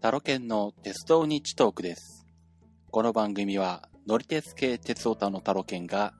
[0.00, 2.26] タロケンの鉄道日トークです。
[2.90, 6.14] この番組は乗り鉄系鉄オタのタロケンが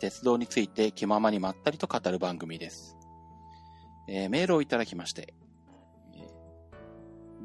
[0.00, 2.94] 鉄道について気ままにまったりと語る番組です。
[4.06, 5.32] えーメールをいただきまして、
[6.14, 6.28] え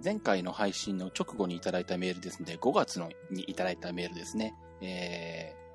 [0.04, 4.56] 前回の配信の直後にいただいたメールですので、5月のにいただいたメールですね。
[4.82, 5.68] えー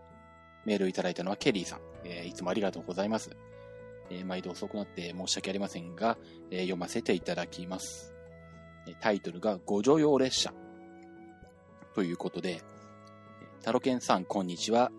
[0.67, 1.81] メールをいただいたのはケリーさん。
[2.05, 3.35] えーいつもありがとうございます。
[4.11, 6.19] えー毎度遅くなって申し訳ありませんが、
[6.51, 8.12] えー読ませていただきます。
[9.01, 10.53] タイトルがご乗用列車。
[11.95, 12.63] ということで、
[13.63, 14.91] タロケンさんこんにちは。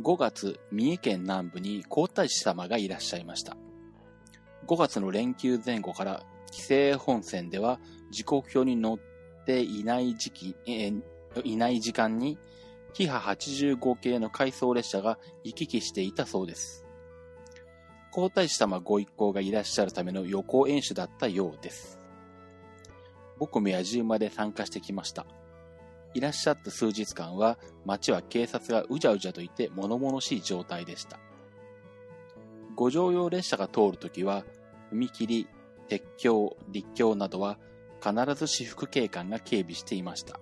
[0.00, 3.56] 5月、三重県南部に皇太子様がいらっしゃいました。
[4.66, 8.98] 5月の連休前後から、規制本線では時刻表に載っ
[9.46, 10.92] ていない時期、え
[11.44, 12.38] いない時間に、
[12.92, 16.84] キハ85系の回送列車が行き来していたそうです。
[18.10, 22.01] 皇太子様ご一行がいらっしゃるための予行演習だったようです。
[23.42, 25.26] 僕も野獣まで参加してきました。
[26.14, 31.18] いらっしゃった数日間は、街は警察がうじゃうじゃといて物々しい状態でした。
[32.76, 34.44] ご乗用列車が通るときは、
[34.92, 35.48] 踏切、
[35.88, 37.58] 鉄橋、立橋などは
[38.00, 40.38] 必ず私服警官が警備していました。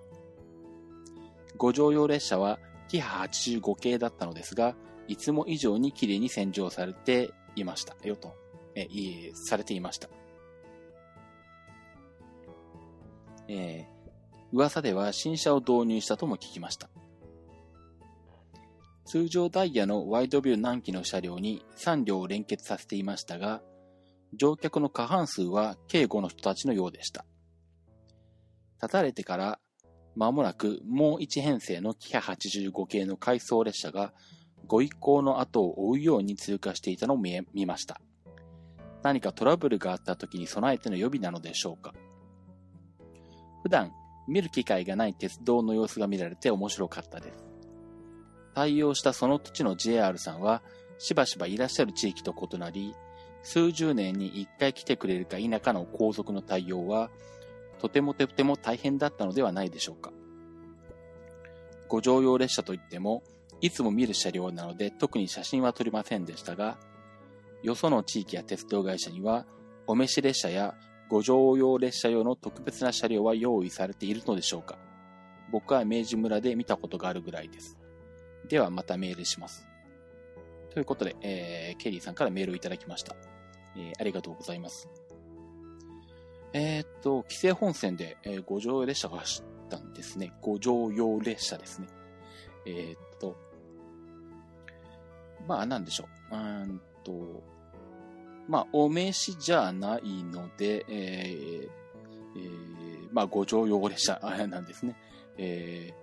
[1.57, 4.75] ご乗用列車はキハ85系だったのですが、
[5.07, 8.35] いつも以上に綺麗に洗浄されていましたよと、
[8.75, 10.07] え、いえされていました。
[13.51, 14.01] えー
[14.53, 16.89] 噂では新車を導入したとも聞きました。
[19.05, 23.61] 通常ダイヤのワイドビュー南紀の車両に3両を連結させていましたが、
[24.33, 27.25] 乗客の過半数は警護の人たちのようでした。
[28.81, 29.59] 立たれてから
[30.15, 34.13] 間もなくもう1編成のキハ85系の回送列車が
[34.67, 38.01] ご一行の後を追うように通過していたのを見ました。
[39.01, 41.93] 何かトラブルがあった時に備えての予備なのでしょうか。
[43.63, 43.93] 普段
[44.27, 47.45] 見る機会がない鉄道の様子が見られて面白かったです。
[48.53, 50.61] 対応したその土地の JR さんは
[50.97, 52.95] しばしばいらっしゃる地域と異なり、
[53.43, 57.09] 数十年に一回来てくれるか否かの皇族の対応は
[57.79, 60.11] とてもとても大変だったのではないでしょうか。
[61.87, 63.23] ご乗用列車といっても、
[63.59, 66.77] いつも見る車両なので特に写真は撮りませんでしたが、
[67.63, 69.45] よその地域や鉄道会社には、
[69.87, 70.75] お召し列車や
[71.11, 74.77] ご乗用列車用の特別な車両は用意されているのでしょうか？
[75.51, 77.77] 僕は明治村で見たことがあるぐらいです。
[78.47, 79.67] ではまたメールします。
[80.69, 83.17] ということで、えー、ケリーさんからメールをいただきました。
[83.75, 84.87] えーありがとうございます。
[86.53, 90.31] えーっと、規制本線で、えーご乗用列車が走ったんですね。
[90.41, 91.87] ご乗用列車ですね。
[92.65, 93.35] えーっと、
[95.45, 96.35] まあ、なんでしょう。
[96.35, 97.43] うーんと、
[98.51, 101.69] まあ、お召しじゃないので、えー
[102.35, 104.97] えーまあ、ご乗用列車あなんですね。
[105.37, 105.93] え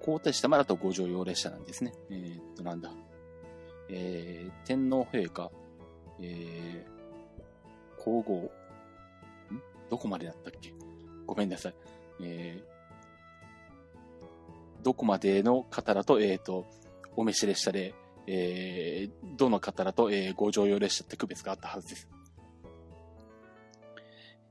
[0.00, 1.92] ー、皇太子様だとご乗用列車なんですね。
[2.10, 2.90] えーっと、なんだ。
[3.88, 5.52] えー、天皇陛下、
[6.20, 9.62] えー、皇后、ん？
[9.88, 10.74] どこまでだったっけ？
[11.24, 11.74] ごめんなさい。
[12.20, 16.66] えー、どこまでの方だと、えーと、
[17.14, 17.94] お召し列車で、
[18.26, 22.08] えー、どの方だと、えー、ご乗用列車って区別があったはずです。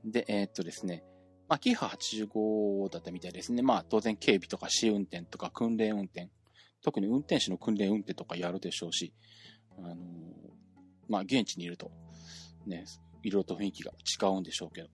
[0.04, 1.04] で、えーっとですね、
[1.48, 3.62] まあ、キハ85だったみたいですね。
[3.62, 6.30] まあ、当然警備とか試運転とか訓練運転、
[6.82, 9.12] 特に運転手の訓練運転とかやるでしょうし、
[9.78, 9.96] あのー
[11.08, 11.90] まあ、現地にいると、
[12.66, 12.84] ね、
[13.22, 14.88] いろいろと雰囲気が違うんでしょうけど。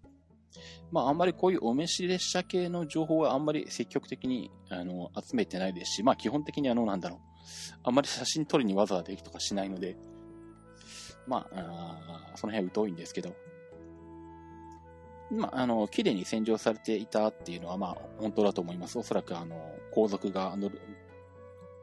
[0.91, 7.21] まあ、あんまりこういうお召し列車系の情報はあんまり積極的に、あの、集めてないですし、まあ、基本的にあの、なんだろう。
[7.83, 9.97] あまり写真撮りにわざわざ行くとかしないので、
[11.27, 13.35] まあ、あその辺は疎いんですけど、
[15.31, 18.99] まあ、あの、綺麗に洗浄されていたっていうのは、まあ、本当だと思います。
[18.99, 20.81] おそらく、あの、皇族が乗る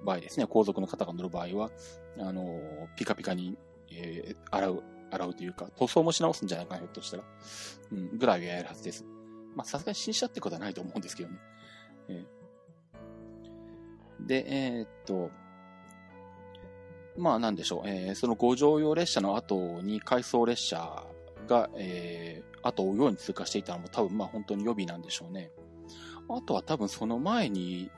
[0.06, 1.72] 場合ですね、皇族の方が乗る場合は、
[2.20, 2.60] あの、
[2.96, 3.58] ピカピカに、
[3.92, 7.24] えー洗う、洗うというか、塗装もし直すんじゃないかな、ひょっとしたら。
[7.92, 9.04] うん、ぐらいはやるはずです。
[9.56, 11.36] まあ、さすがに新車ってことはないと思うんですけどね。
[12.10, 12.40] えー
[14.22, 15.32] で、えーっと、
[17.18, 21.04] まあなんでしょう、えーそのご乗用列車の後に回送列車
[21.48, 25.52] が、えー、後を追うように通過していたのも多分まあ本当に予備なんでしょうね。
[26.30, 27.90] あとは多分その前に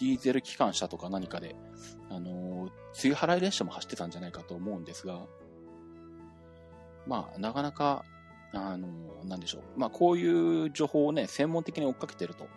[0.00, 1.54] ディーゼル機関車とか何かで、
[2.10, 5.20] あのー、梅雨払い列車も走ってたんじゃないかと思うんですが、
[7.06, 8.04] まあなかなか、
[8.52, 9.62] あのーなんでしょう。
[9.78, 12.48] まあこういう情報をね、専門的に追っかけてると、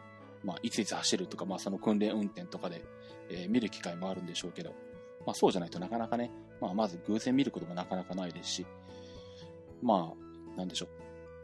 [0.43, 2.83] まあいついつ走るとか、まあその訓練運転とかで、
[3.29, 4.73] えー見る機会もあるんでしょうけど、
[5.25, 8.65] まあそうじゃないとなかなかね、まあまず偶然見ることもなかなかないですし、
[9.83, 10.13] ま
[10.55, 10.89] あ、なんでしょう。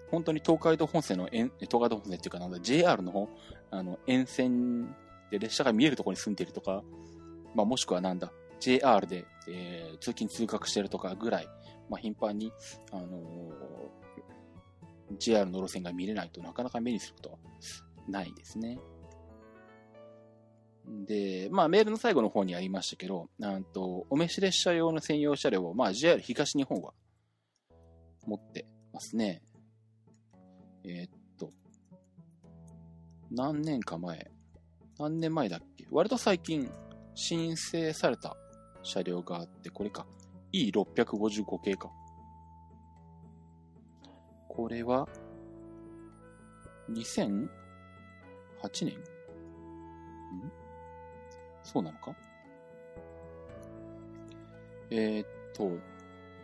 [0.09, 3.29] 本当に東海道本線の、東海道本線っていうかなんだ、JR の方、
[3.69, 4.95] あの、沿線
[5.29, 6.83] で列車が見えるところに住んでいるとか、
[7.53, 11.47] まあ、もしくはなんだ、JR で、えー、通勤通学してるとかぐらい、
[11.89, 12.51] まあ、頻繁に、
[12.91, 13.11] あのー、
[15.19, 17.37] JR の路線が見れないとなかなか目にすることは
[18.07, 18.79] ないですね。
[20.89, 26.94] で、まあ、メールの最後の方にありましたけど、なんと、お召し列車用の専用車両を、まあ、JR 東日本は
[28.25, 29.44] 持ってますね。
[30.83, 31.51] えー、っと、
[33.31, 34.31] 何年か前、
[34.97, 35.88] 何年前だっけ？
[35.91, 36.69] 割と最近
[37.13, 38.35] 申請された
[38.81, 40.07] 車両があって、これか。
[40.51, 41.92] E655 系か。
[44.47, 45.07] これは、
[46.89, 47.47] 2008
[48.81, 48.88] 年？
[48.95, 50.58] ん？
[51.71, 52.16] そうなのか？
[54.89, 55.77] えー、っと、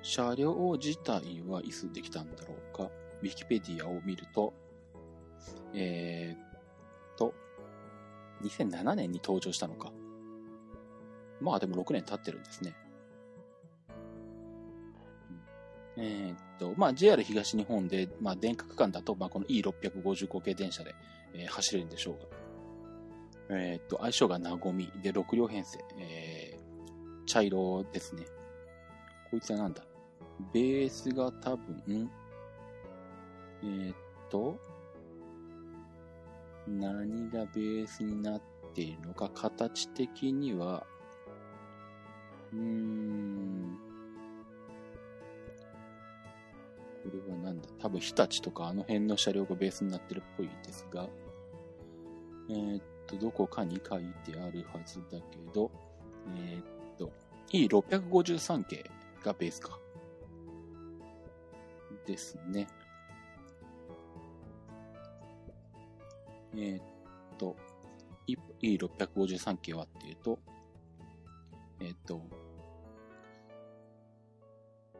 [0.03, 2.83] 車両自体はいつできたんだろうか？
[2.83, 4.53] ウィキペディアを見ると、
[5.73, 7.33] えー、っと、
[8.43, 9.91] 2007年に登場したのか？
[11.41, 12.75] まあでも6年経ってるんですね。
[15.97, 20.93] えー、っと、まあ JR 東日本で、まあ電化区間だと、まあこの E655 系電車で、
[21.33, 22.44] えー、走れるんでしょうが。
[23.49, 24.91] えー、っと、相性がなごみ。
[25.01, 28.25] で6両編成、えー、茶色ですね。
[29.29, 29.83] こいつはなんだ？
[30.53, 32.09] ベースが多分、
[33.63, 33.95] えー、っ
[34.29, 34.57] と、
[36.67, 38.41] 何がベースになっ
[38.73, 40.85] ているのか、形的には、
[42.51, 43.77] うーん、
[47.03, 47.69] これはなんだ？
[47.79, 51.07] 多分日立とかあの辺の車両がベースになってるっぽいですが、
[52.49, 55.71] えー、っと、どこかに書いてあるはずだけど、
[56.35, 56.63] えー、っ
[56.97, 57.11] と、
[57.49, 58.89] E653 系
[59.23, 59.79] がベースか。
[62.05, 62.67] ですね。
[66.55, 66.83] えー、っ
[67.37, 67.55] と、
[68.61, 70.39] E653 系はっていうと、
[71.79, 72.21] えー、っと、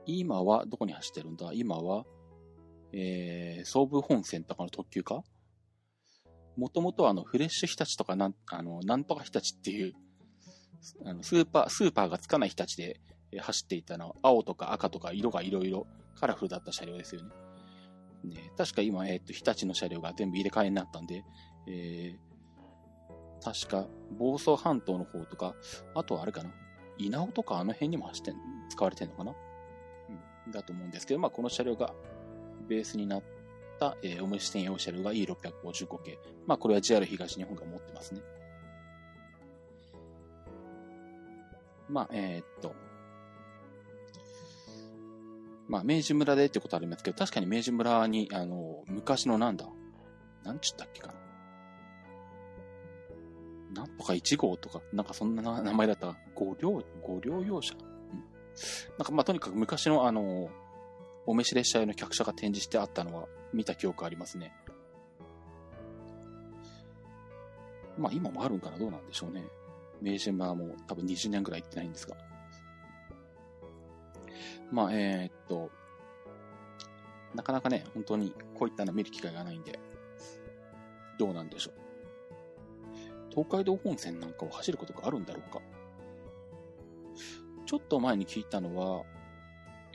[0.05, 1.51] 今はどこに走ってるんだ？
[1.53, 2.05] 今は、
[2.91, 5.23] えー、総武本線とかの特急か？
[6.57, 9.93] もともとあの、フレッシュ日立とかなん、あの、なんとか日立っていう、
[11.05, 12.99] あの、スーパー、スーパーがつかない日立で
[13.39, 17.29] 走っていたのは、青とか赤とか色がいろいろカラフルだった車両ですよね。
[18.23, 21.23] ね確か今、えっ、ー、と、日立の車両が全部入れ替えになったんで、
[21.67, 23.87] えー、確か、
[24.17, 25.55] 房総半島の方とか、
[25.93, 26.51] あとはあれかな、
[26.97, 28.33] 稲尾とかあの辺にも走って、
[28.69, 29.33] 使われてんのかな？
[30.45, 31.93] うん、だと思うんですけど、まあ、この車両が
[32.67, 33.23] ベースになっ
[33.77, 36.19] た、えー、お召し専用車両が E655 系。
[36.45, 38.21] まあ、これは JR 東日本が持ってますね。
[41.89, 42.75] まあ、えー、っと、
[45.67, 49.65] まあ、明治村でってことありますけど、確かに明治村に、あの、昔のなんだ、
[50.43, 51.13] なんちったっけかな。
[53.81, 57.81] なんとか1号とか、なんかそんな名前だった五両、五両用車、うん、
[58.97, 60.49] なんかまあとにかく昔のあの、
[61.25, 64.53] お召し列車用の客車が展示してあったのは見た記憶ありますね。
[67.97, 69.45] まあ今もあるんかなどうなんでしょうね。
[70.01, 72.15] 明治村もう多分20年ぐらい行ってないんですが。
[74.71, 75.71] まあ、えー、っと、
[77.33, 79.79] なかなかね、本当にこういったの見る機会がないんで、
[81.17, 81.73] どうなんでしょう。
[83.29, 85.61] 東海道本線なんかを走ることがあるんだろうか。
[87.65, 89.03] ちょっと前に聞いたのは、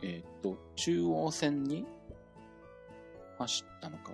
[0.03, 1.87] えー、っと、中央線に
[3.39, 4.13] 走ったのか。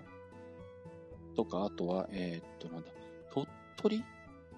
[1.35, 2.89] とか、あとは、えー、っと、なんだ、
[3.31, 4.05] 鳥取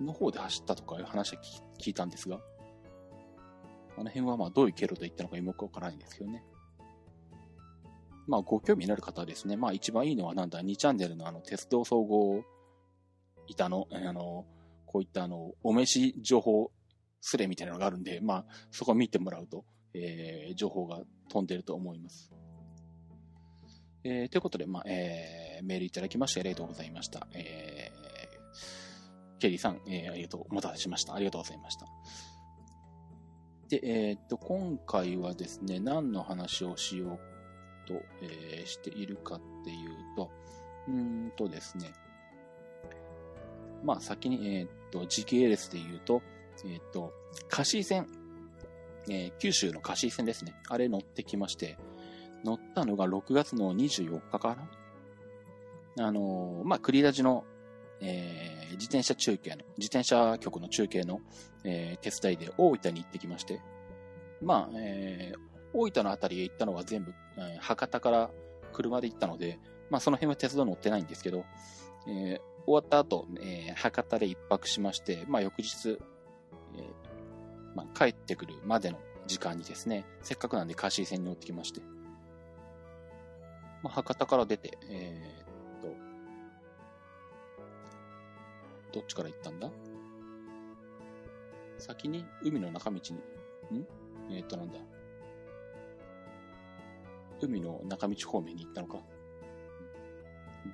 [0.01, 1.43] の方で走ったとかいう話は
[1.79, 2.41] 聞いたんですが、
[3.97, 6.45] あの辺はまあどういう経路で行ったのかよくわからないんですけどね。
[8.29, 12.45] まあご興味のある方はですね、まあ一番いいのはなんだ、2チャンネルのあの鉄道総合
[13.49, 14.47] 板の、あの、
[14.87, 16.71] こういったあの、お召し情報
[17.21, 19.65] スレみたいなのがあるんで、まあそこを見てもらうと、
[20.01, 22.33] えー、情報が飛んでると思います。
[24.05, 27.27] えー、ということで、まあ、えー、メールいただきましてありがとうございました。
[27.35, 31.15] えー、ケリーさん、えー、ありがとう、お待たせしました。
[31.15, 31.87] ありがとうございました。
[33.69, 37.19] で、えっ、と、今回はですね、何の話をしよ
[37.85, 40.31] うと、えー、しているかっていうと、
[40.89, 41.93] うんとですね、
[43.85, 46.23] まあ先に、えっ、と、時系列で言うと、
[46.65, 47.13] えっ、と、
[47.49, 48.07] カシー線、
[49.11, 50.55] えー、九州のカシー線ですね。
[50.69, 51.79] あれ乗ってきまして、
[52.45, 54.57] 乗ったのが6月の24日か
[55.97, 57.45] なあのー、まあ、クリラジの
[58.01, 61.21] えー、自転車中継の、自転車局の中継の、
[61.65, 63.61] えー、手伝いで大分に行ってきまして、
[64.43, 65.39] まあ、えー、
[65.73, 68.31] 大分のあたりへ行ったのは全部、えー、博多から
[68.73, 69.59] 車で行ったので、
[69.91, 71.45] まあ、その辺は鉄道乗ってないんですけど、
[72.07, 75.99] えー、終わった後、えー、博多で一泊しまして、まあ、翌日、
[76.77, 77.08] えー
[77.75, 81.81] まあ、帰ってくるまでの時間にですね、せっかくなんでカシー線に乗ってきまして、
[83.83, 85.95] まあ、博多から出て、えー、っと、
[88.93, 89.71] どっちから行ったんだ？
[91.79, 93.01] 先に海の中道
[93.71, 93.87] に、ん？
[94.31, 94.79] えー、っとなんだ？
[97.41, 98.99] 海の中道方面に行ったのか。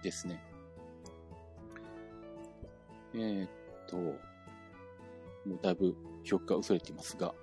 [0.02, 0.42] ですね。
[3.14, 3.50] えー、っ
[3.86, 4.16] と、も
[5.56, 7.34] うだいぶ記憶が薄れていますが、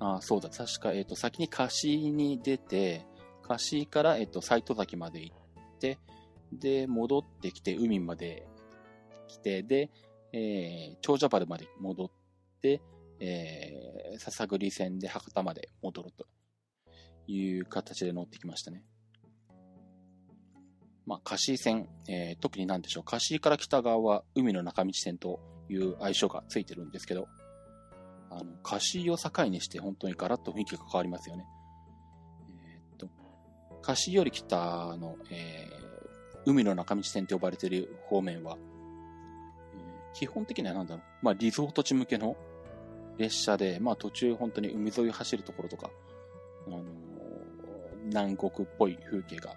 [0.00, 3.04] あそうだ、確か、えっ、と、先に貸しに出て、
[3.42, 5.98] 貸しから、えっ、と、斎藤崎まで行って、
[6.52, 8.46] で、戻ってきて、海まで
[9.26, 9.90] 来て、で、
[10.32, 12.10] えー、長者原まで戻っ
[12.60, 12.80] て、
[13.20, 16.26] えー、笹栗線で博多まで戻ると
[17.26, 18.84] いう形で乗ってきましたね。
[21.06, 27.28] まあ、貸し線、えー、特になんでしょう、貸しから北側は海の中道線という愛称がついてるんですけど、
[28.30, 31.46] あの、貸しを境にして本当にガラッと雰囲気が変わりますよね。
[32.64, 33.08] えー、っと、
[33.82, 34.56] 貸しより北
[34.96, 38.56] の、えー、海の中道線と呼ばれている方面は、
[39.74, 42.36] えー、基本的にはなんだろう、まあ、リゾート地向けの
[43.16, 45.90] 列車で、まあ、途中本当に海沿いを走るところとか、
[46.66, 46.82] あの
[48.04, 49.54] 南国っぽい風景が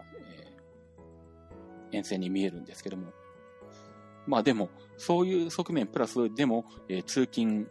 [1.91, 3.11] 沿線に見えるんですけども。
[4.27, 7.67] まあでも、そういう側面プラスでも、えー、通勤、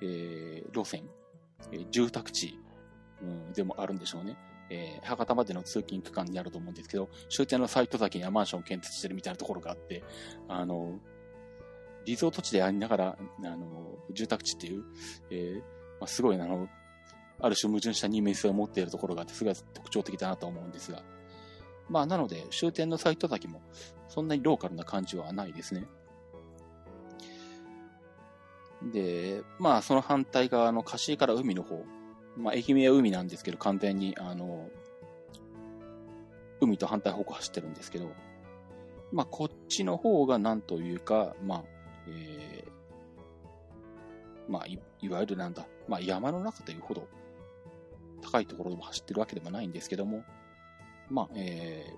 [0.00, 1.04] えー、路線、
[1.72, 2.58] えー、住宅地、
[3.22, 4.36] うん、でもあるんでしょうね。
[4.70, 10.04] えー、博多までの通勤区間にあると思うんですけど、終点のサイト先にはマンションを建設してるみたいなところがあって、
[10.46, 10.98] あの、
[12.04, 14.84] リゾート地でありながら、あの、住宅地っていう、
[15.30, 15.58] えー、
[16.00, 16.68] まあ、すごい、あの、
[17.40, 21.02] ある種矛盾した人間性を持っているところがあって、すごい特徴的だなと思うんですが、
[21.88, 23.62] まあ、なので、終点のサイト先も、
[24.08, 25.86] そんなにローカルな感じはないですね。
[28.82, 31.84] で、まあ、その反対側の貸から海の方、
[32.36, 34.68] まあ、愛媛は海なんですけど、完全に、あの、
[36.60, 38.10] 海と反対方向走ってるんですけど、
[39.12, 41.64] まあ、こっちの方がなんというか、まあ、
[42.06, 47.08] えー、まあい、いわゆるなんだ、まあ、山の中というほど、
[48.22, 50.24] 高いところでも走ってるわけでもないんですけども、
[51.10, 51.94] まあ、え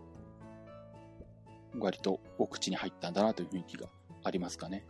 [1.74, 3.88] ー、割とお口に入ったんだなという雰囲気が
[4.24, 4.84] ありますかね。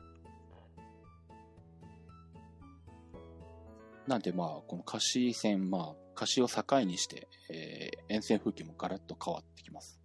[4.07, 10.00] なんでまあ、この貸し線、まあ、貸しを境にして、えー、沿線風景もガラッと変わってきます。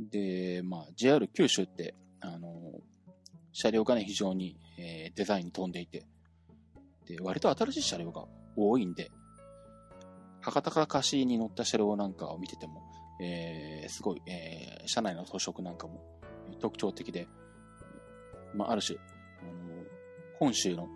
[0.00, 2.50] で、まあ、JR 九州って、あの
[3.52, 6.06] 車両がね、非常に、えー、デザインに飛んでいて、
[7.06, 8.24] で、割と新しい車両が
[8.56, 9.10] 多いんで、
[10.50, 12.82] 博多から貸しに乗った車両なんかを見てても、
[13.20, 16.02] えー、すごい、えー、車内の装飾なんかも
[16.60, 17.28] 特徴的で、
[18.54, 19.84] まあ、ある種、あの
[20.38, 20.88] 本州の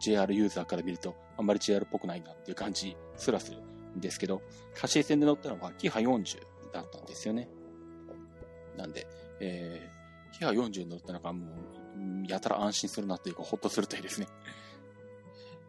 [0.00, 3.62] JR ユーザーから見ると、あんまり JR っぽくないなっていう感じすらする
[3.96, 4.42] んですけど、
[4.74, 6.38] 貸し線で乗ったのはキハ40
[6.72, 7.48] だったんですよね。
[8.76, 9.06] なんで、
[9.40, 14.26] えー、キハ40乗ったのがもう、やたら安心するなというか、ほっとするというですね。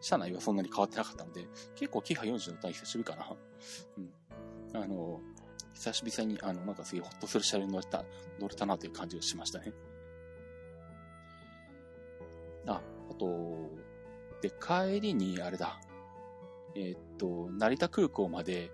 [0.00, 3.36] 車内はそんなに変わってなかったので、結構キハ40の体久しぶりかな。
[3.98, 4.82] うん。
[4.82, 5.20] あの、
[5.74, 8.04] 久しぶりに、あの、なんかすげえほっとする車両に乗れた、
[8.38, 9.72] 乗れたなという感じがしましたね。
[12.66, 12.80] あ、
[13.10, 13.70] あと、
[14.40, 15.80] で、帰りに、あれだ。
[16.74, 18.70] えー、っと、成田空港まで、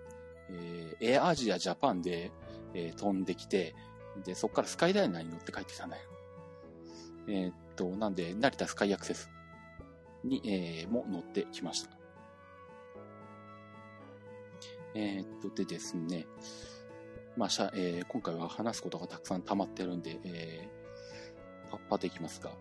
[0.49, 2.31] えー、エアアジアジャパンで、
[2.73, 3.75] えー、飛んできて、
[4.23, 6.03] で、そこからスカイダイナーに乗って帰ってきたんだよ。
[7.27, 9.29] えー、っと、なんで、成田スカイアクセス
[10.23, 11.97] に、えー、も乗ってきました。
[14.95, 16.25] えー、っと、でですね、
[17.35, 22.51] まあ、しゃえー、今回は話すことがたくさん溜まってるんで、えー、パッパでいきますが。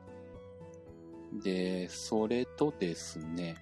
[1.42, 3.56] で、それとですね、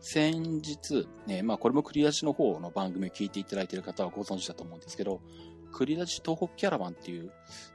[0.00, 5.20] 先日、ね、まあこれもクリアチの方の番組を聞いていただいている方はご存知だと思うんですけど、
[5.72, 7.32] クリラジ東北キャラバンっていう、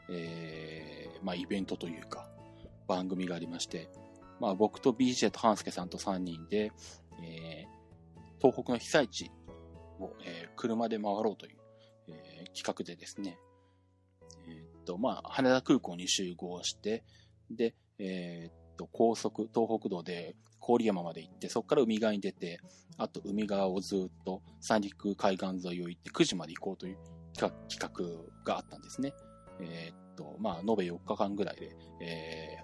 [0.10, 2.30] えー、まあイベントというか、
[2.88, 3.90] 番組がありまして、
[4.40, 6.72] まあ、僕と BJ と半助さんと3人で、
[7.22, 9.32] えー、東北の被災地
[10.00, 11.58] を、えー、車で回ろうという、
[12.10, 13.38] えー、企画でですね、
[14.48, 17.04] えっと、まあ、羽田空港に集合して、
[17.50, 22.60] で、えっと、高速、東北道で郡山まで行って、そこから海側に出て、
[22.98, 26.98] あと海側をずっと三陸海岸沿いを行って9時まで行こうという
[27.34, 27.90] 企画
[28.44, 29.14] があったんですね。
[29.62, 32.58] えっと、まあ、延べ4日間ぐらいで、え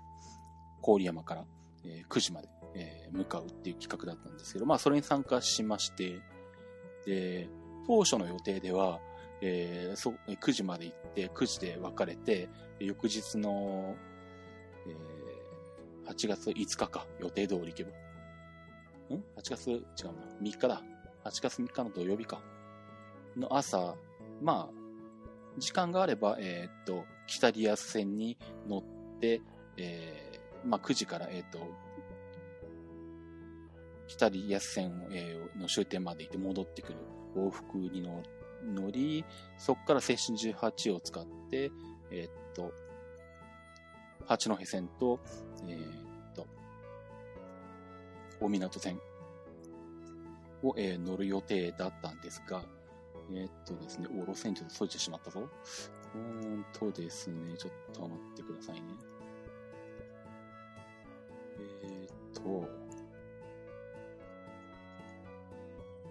[0.82, 1.46] ー、郡山から
[1.86, 6.22] えー、9時まで、えー、向かうっていう企画だったんですけど、まあそれに参加しまして、
[7.06, 7.50] で、
[7.88, 9.00] 当初の予定では、
[9.42, 13.96] えー、そ9時まで行って、9時で別れて、翌日の、
[14.88, 17.90] えー、8月5日か、予定通り行けば。
[19.16, 19.84] ん ?8 月、違うな、
[20.42, 20.82] 3日だ。
[21.26, 22.42] 8月3日の土曜日か。
[23.36, 23.96] の朝、
[24.42, 24.82] まあ、
[25.58, 29.42] 時間があれば、えー、っと、北リアス線に乗って、
[29.78, 30.31] え、
[30.66, 31.60] まあ、9時から、えー、っと、
[34.08, 37.00] 北リアス線、えー、の終点まで行って戻ってくる
[37.36, 39.24] 往復に乗り、
[39.58, 41.72] そこから青春18を使って、
[42.12, 42.74] えー、っと、
[44.26, 45.20] 八戸線と、
[45.68, 46.48] えー、っと、
[48.40, 49.00] 大港線
[50.64, 52.64] を、えー、乗る予定だったんですが、
[53.34, 55.48] え、っとですね、お、路線ちょっと閉じてしまったぞ。
[56.14, 58.82] うーんとですね、ちょっと待ってくださいね。
[61.84, 62.68] えー、っと、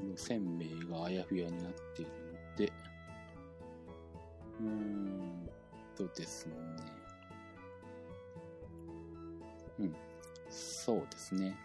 [0.01, 2.11] 路線名があやふやになっている
[2.51, 2.73] ので、
[4.61, 5.49] うーん
[5.97, 6.55] とですね、
[9.79, 9.97] うん、
[10.49, 11.57] そうですね。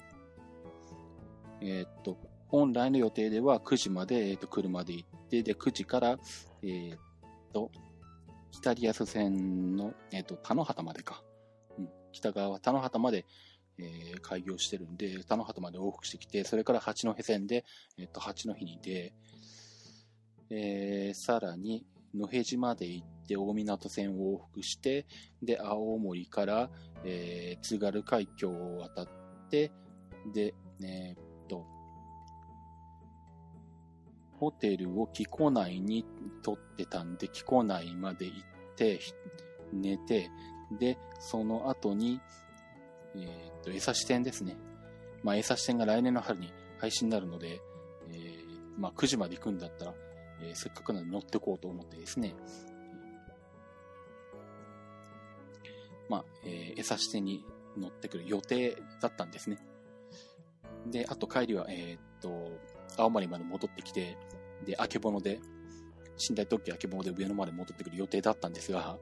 [1.62, 6.18] えー、っと、本来の予定では9時まで、えー、っと車で行って、で、9時から、
[6.62, 7.00] えー、っ
[7.54, 7.72] と、
[8.51, 11.24] 北リアス線の、えっと、田野畑までか。
[11.77, 13.25] うん、北側、田野畑まで、
[13.77, 17.65] えー、開業してるんで、田野畑まで往復してきて、それから八戸線で、
[17.98, 19.13] えっと、八戸に出、
[20.50, 25.05] えー、さらに、野辺島で行って大港線を往復して、
[25.44, 26.70] で、青森から、
[27.03, 29.08] えー、津軽海峡を渡っ
[29.50, 29.72] て、
[30.34, 31.65] で、えー、っと、
[34.39, 36.05] ホテルを木古内に
[36.41, 38.39] 取ってたんで、木古内まで行っ
[38.75, 39.00] て、
[39.74, 40.29] 寝て、
[40.79, 42.22] で、その後に、
[43.18, 44.56] えー、っと、江差支店ですね。
[45.24, 47.62] まあ、江差支店が来年の春に配信になるので、
[48.10, 49.94] えー、まあ、9時まで行くんだったら、
[50.42, 52.36] えー、せっかくなので乗ってこうと思ってですね、
[56.10, 57.44] まあ、えー、江差支店に
[57.78, 59.58] 乗ってくる予定だったんですね。
[60.88, 62.51] で、あと帰りは、えー、っと、
[62.98, 64.18] 青森まで戻ってきて、
[64.66, 65.40] で、あけぼので、
[66.30, 68.98] 寝台特急あけぼので上野まで戻ってくる予定だったんですが、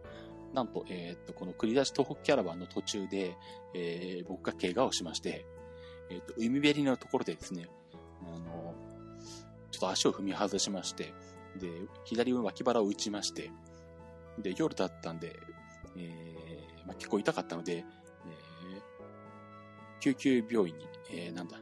[0.53, 3.35] なんと、えっ、と、この繰り出し東北キャラバンの途中で、
[3.73, 5.45] えー、僕が怪我をしまして、
[6.09, 7.67] えっ、と、海べりのところでですね、
[8.21, 8.75] あの、
[9.71, 11.13] ちょっと足を踏み外しまして、
[11.59, 11.69] で、
[12.05, 13.51] 左脇腹を打ちまして、
[14.37, 15.39] で、夜だったんで、
[15.97, 17.83] えー、まあ、結構痛かったので、えー、
[19.99, 21.57] 救急病院に、えー、なんだ、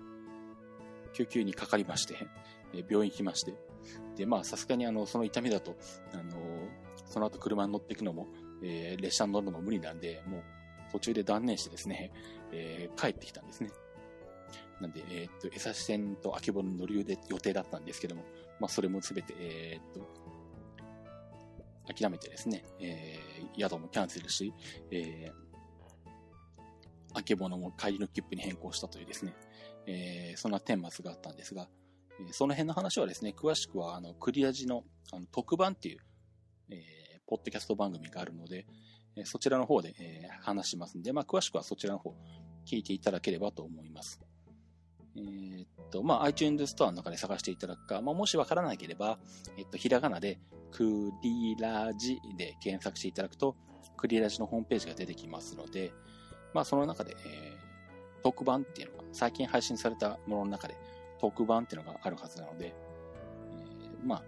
[1.13, 2.15] 救急にかかりまして、
[2.73, 3.53] え病院行きまして、
[4.15, 5.75] で、まあ、さすがにあの、その痛みだと、
[6.13, 6.23] あの
[7.05, 8.27] その後車に乗っていくのも、
[8.63, 10.43] えー、列車に乗るの無理なんで、もう
[10.91, 12.11] 途中で断念してですね、
[12.51, 13.71] えー、帰ってきたんですね。
[14.79, 18.23] なんで、えー、っと、江差線と秋葉の乗り予定だったんですけども、
[18.59, 20.21] まあ、それもすべて、えー、っと、
[21.93, 24.53] 諦めてですね、えー、宿もキャンセルし、
[24.91, 25.41] えー、
[27.13, 29.33] 秋葉のも帰りの切符に変更したというですね、
[29.85, 31.67] えー、そんな顛末があったんですが、
[32.19, 35.99] えー、その辺の話はですね、詳しくは、あの、クリアジのあの特番っていう、
[36.69, 36.79] えー、
[37.31, 38.65] ポッドキャスト番組があるので、
[39.15, 42.13] え、そちらの方で、え、話しますんで、まあ、詳しくはそちらの方、
[42.65, 44.19] 聞いていただければと思います。
[45.15, 49.17] えー、っと、まあ、iTunes ストアの中で探していただくか、まあ、もしわからなければ、
[49.57, 50.41] えっと、ひらがなで、
[50.71, 53.55] クリラジで検索していただくと、
[53.95, 55.93] クリラジのホームページが出てきますので、
[56.53, 60.75] まあ、その中で、えー、特番っていうのが、最近配信されたものの中で、
[61.21, 62.73] 特番っていうのがあるはずなので、
[63.85, 64.23] えー、まあ、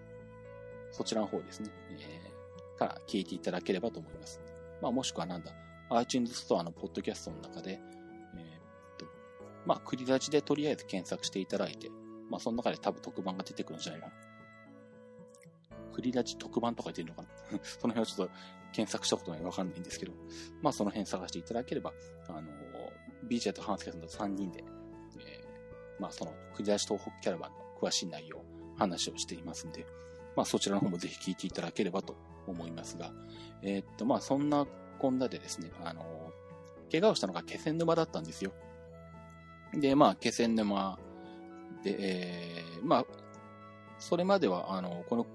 [0.93, 2.32] そちらの方ですね、えー、
[2.77, 4.39] から聞いていただければと思います。
[4.81, 5.51] まあ、もしくはなんだ、
[5.91, 7.79] iTunes ストアのポッドキャストの中で、
[8.35, 9.05] えー、っと、
[9.65, 11.89] まあ、クリラジでとりあえず検索していただいて、
[12.29, 14.13] まあ、その中で多分特番が出てくるんじゃないかな。
[15.93, 17.59] クリラジ特番とか言ってるのかな？
[17.63, 18.33] その辺はちょっと
[18.73, 20.13] 検索したことないわかんないんですけど、
[20.61, 21.93] まあその辺探していただければ、
[22.27, 22.51] あの、
[23.27, 24.63] BJ とハンスケさんと3人で、
[25.19, 28.43] えー、まあその、クリラジ東北キャラバンの詳しい内容、
[28.75, 29.85] 話をしていますんで、
[30.35, 32.15] まあそちらの方もぜひ聞いていただければと
[32.51, 33.11] 思いますが、
[33.61, 34.65] えー、っと、まあそんな
[34.99, 36.31] こんなでですね、あの、
[36.91, 38.51] 怪我をしたのが気仙沼だったんですよ。
[39.73, 40.97] で、まあ気仙沼
[41.83, 43.05] で、えー、まあ、
[43.99, 45.25] それまでは、あの、この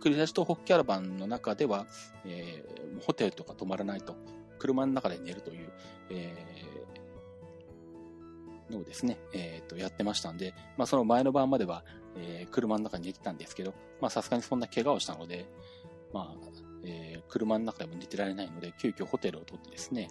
[0.00, 1.86] 繰り出し東北キャラバンの中では、
[2.24, 4.16] えー、ホテルとか泊まらないと、
[4.58, 5.70] 車の中で寝るという、
[6.10, 11.84] えー、のをですね、えっ、ー、と、やってましたんで、まあ、その前の晩までは、
[12.16, 15.46] えー、車の中に寝てたんですけど、まあ、さすがにそんな怪我をしたので、
[16.12, 16.50] まあ、
[16.84, 20.08] えー、車の中でも寝てられないので、急遽ホテルを取ってですね、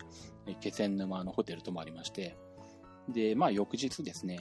[0.61, 2.37] 気仙沼のホテル泊まりまして、
[3.07, 4.39] で、まあ、翌日ですね、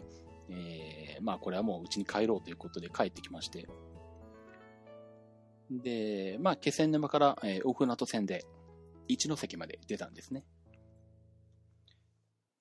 [0.50, 3.68] えー、まあ、これはもううちに帰ろうということで帰ってきまして、
[5.70, 8.44] で、まあ、気仙沼から、えー、大船渡線で
[9.06, 10.44] 一ノ関まで出たんですね。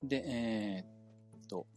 [0.04, 1.68] で、えー、っと、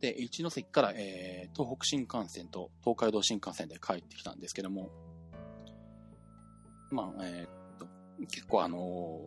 [0.00, 4.90] で、一ノ関から、えー、東北新幹線と東海道新幹線で帰ってきたんですけども、
[6.90, 7.86] まあ、えー、っと、
[8.30, 9.20] 結構あの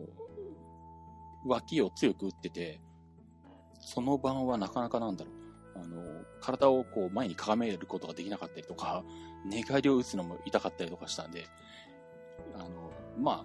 [1.46, 2.80] ー、脇を強く打ってて、
[3.80, 9.04] その晩はなかなかなんだろう、あのー、体をこう前にかがめることができなかったりとか、
[9.46, 11.46] 寝返りを打つのも痛かったりとかしたんで、
[12.54, 12.68] あの、
[13.18, 13.44] ま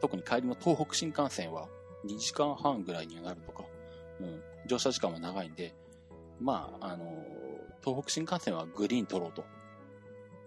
[0.00, 1.68] 特に帰りの東北新幹線は
[2.06, 3.64] 2時間半ぐらいにはなるとか、
[4.20, 5.74] うん、乗車時間は長いんで、
[6.40, 7.24] まあ、あの、
[7.84, 9.44] 東北新幹線はグリーン取ろうと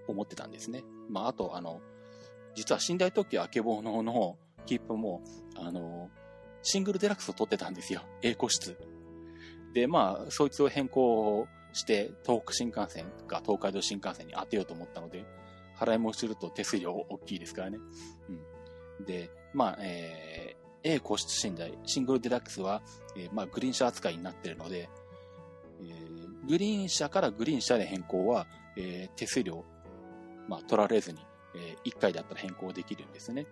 [0.07, 0.83] 思ってたんですね。
[1.09, 1.81] まあ、あと、あの、
[2.55, 5.21] 実は寝台特急あけぼのの切符も、
[5.55, 6.09] あの、
[6.61, 8.01] シングルデラックスを取ってたんですよ。
[8.21, 8.77] A 個室。
[9.73, 15.25] で、まあ、そいつを変更して、東北新幹線か東海道新幹線に当てようと思ったので、
[15.77, 17.79] 払い戻しすると手数料大きいですからね。
[18.99, 19.05] うん。
[19.05, 22.81] で、まあ、えー、A 個室寝台、シングルデラックスは、
[23.17, 24.89] えー、まあ、グリーン車扱いになってるので、
[25.81, 28.45] えー、グリーン車からグリーン車で変更は、
[28.77, 29.63] えー、手数料、
[30.47, 31.19] まあ、取られずに、
[31.55, 33.45] えー、1回だったら変更できるんですね。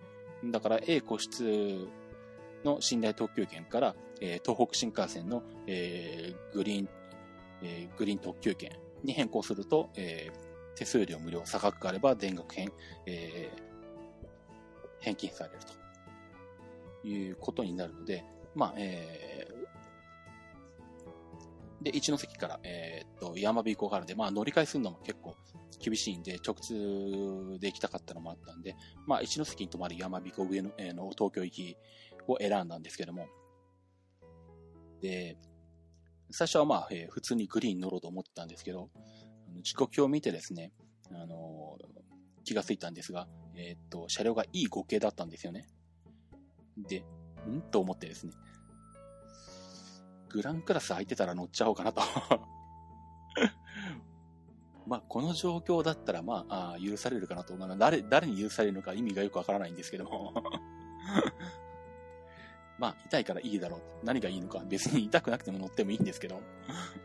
[0.43, 1.87] だから A 個室
[2.63, 6.89] の寝台特急券から、えー、東北新幹線の、えー、グリーン、
[7.61, 8.71] えー、グリーン特急券
[9.03, 12.69] に変更すると、えー、手数料無料、差額があれば全額返、
[13.05, 15.57] えー、返金される
[17.01, 18.23] ということになるので、
[18.55, 19.47] まあ、え
[21.81, 25.35] で、一関から、えー、っと、山火行こうからで、まあ乗り換えするのも結構
[25.79, 28.75] 厳しいんで、直通で行きたかったのもあったんで、
[29.07, 31.77] まあ一ノ関に泊まる山火上の、えー、の東京行き
[32.27, 33.27] を選んだんですけども、
[35.01, 35.37] で、
[36.31, 38.89] 最初はまあ、えー、普通にグリーン乗ろうと思ってたんですけど、
[39.63, 40.71] 時刻表を見てですね、
[41.11, 45.67] あのー、気がついたんですが、えー、っと、車両が E5 系だったんですよね。
[46.77, 47.03] で、
[47.47, 47.61] ん？
[47.71, 48.33] と思ってですね、
[50.29, 52.01] グランクラス空いてたら乗っちゃおうかなと。
[54.89, 57.55] まあ、この状況だったら、まあ、あ許されるかなと。
[57.55, 60.33] まあ、誰、誰に許されるのか意味がよくわからないんですけども
[62.79, 63.81] まあ、痛いからいいだろう。
[64.03, 64.63] 何がいいのか。
[64.67, 66.41] 別に痛くなくても乗ってもいいんですけど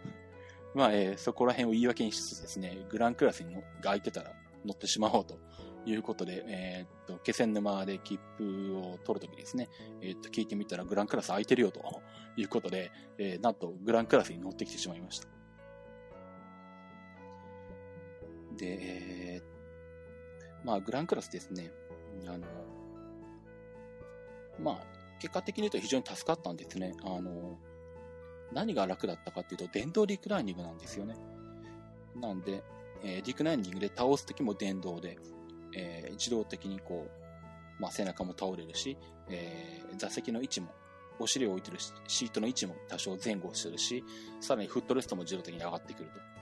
[0.75, 4.33] まあ、えー、そこら辺を言い訳にしつつですね、グランクラスにが空いてたら
[4.65, 5.39] 乗ってしまおうと
[5.85, 9.69] いうことで、えー、っと、気仙沼で切符を取るときですね、
[10.01, 12.01] えー、っと、聞いてみたらグランクラス空いてるよと
[12.37, 15.34] いうことで、えー、なんとグランクラスに乗ってきてしまいました。
[18.57, 21.73] で、えー、まあ、グランクラスですね、
[22.27, 22.47] あの、
[24.59, 24.87] まあ、
[25.21, 26.95] 結果的に言うと非常に助かったんですね。
[27.03, 27.59] あの、
[28.53, 31.17] 何が楽だったかっていうと、電動リクライニングなんですよね。
[32.17, 32.63] なんで、
[33.03, 35.19] えー、リクライニングで倒すときも電動で、
[35.75, 38.97] えー、自動的にこう、まあ、背中も倒れるし、
[39.29, 40.69] えー、座席の位置も、
[41.19, 44.05] お尻を置いてるシートの位置も多少前後するし、
[44.41, 46.34] さらにフットレストも自動的に上がってくると。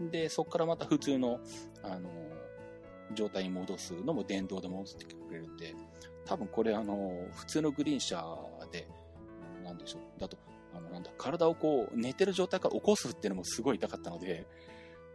[0.00, 1.40] で、そこからまた普通の、
[1.82, 2.10] あの、
[3.14, 5.74] 状態に戻すのも電動で戻ってくれるんで、
[6.24, 8.22] 多分これあの、普通のグリーン車
[8.70, 8.86] で、
[9.64, 10.36] なんでしょう、だと、
[10.74, 14.46] あの、なんだ、体をこう、寝てる状態から起こすっていうのもすごい痛かったので、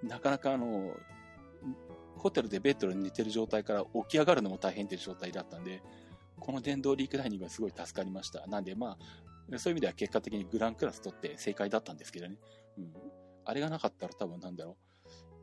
[0.02, 0.92] なかなかあの、
[2.18, 5.82] ホテルでベッドに寝てる状態から起き上がるのも大変っていう状態だったんで、
[6.40, 8.46] この電動リークダイニングはすごい助かりました。
[8.48, 8.98] なんでま
[9.52, 12.38] あ、そういう意味では結果的にグランクラス取って正解だったんですけどね。
[12.78, 12.94] うん。
[13.46, 14.76] あれがなかったら多分なんだろう。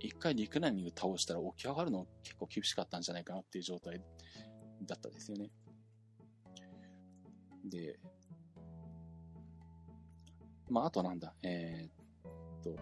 [0.00, 4.00] 一回リクダイニング倒したら起き上がるの結構厳しかったんじゃないかなっていう状態
[4.86, 5.50] だったですよね。
[7.64, 7.98] で、
[10.70, 12.80] まあ、あとなんだ、えー、っと、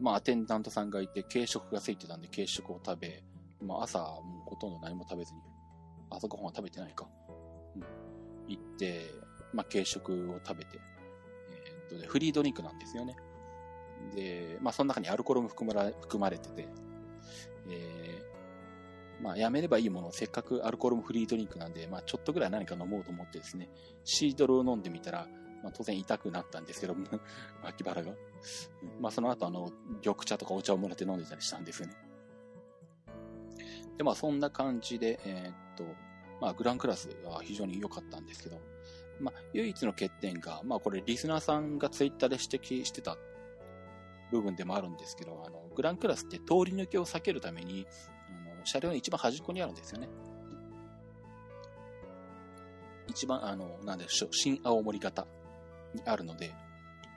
[0.00, 3.22] まあ、アテンダントさんがいて、軽食がついてたんで、軽食を食べ、
[3.60, 5.40] まあ、朝、もうほとんど何も食べずに、
[6.10, 7.08] 朝ごはんは食べてないか。
[7.74, 7.82] うん。
[8.48, 9.10] 行って、
[9.52, 10.78] まあ、軽食を食べて、
[11.50, 13.16] えー、っとで、フリードリンクなんですよね。
[14.14, 16.68] で、まあ、その中にアルコールも含ま含まれてて、
[17.68, 23.68] えー、まあ、やめればいいもの、せっかくアルコールもフリードリンクなんで、まあ、ちょっとぐらい何か飲もうと思ってですね、
[24.04, 25.28] シードルを飲んでみたら、
[25.62, 27.06] まあ、当然痛くなったんですけども、
[27.62, 28.12] 脇腹が。
[29.00, 29.70] まあ、その後、あの、
[30.04, 31.94] 緑茶とかお茶をもらって飲んでたりしたんですよね。
[33.96, 35.84] で、まあ、そんな感じで、えー、っと、
[36.40, 38.60] まあ、グランクラスは非常に良かったんですけど、
[39.20, 43.16] まあ、唯一の欠点が、まあ、これ、リスナーさんがツイッターで指摘してた
[44.32, 47.86] 部分でもあるんですけど、あの、グランクラスって通り抜けを避けるために、
[48.54, 50.08] あの車両の一番端っこにあるんですよね。
[53.08, 55.26] 一番、あの、なんでしょう、新青森型
[55.94, 56.54] にあるので、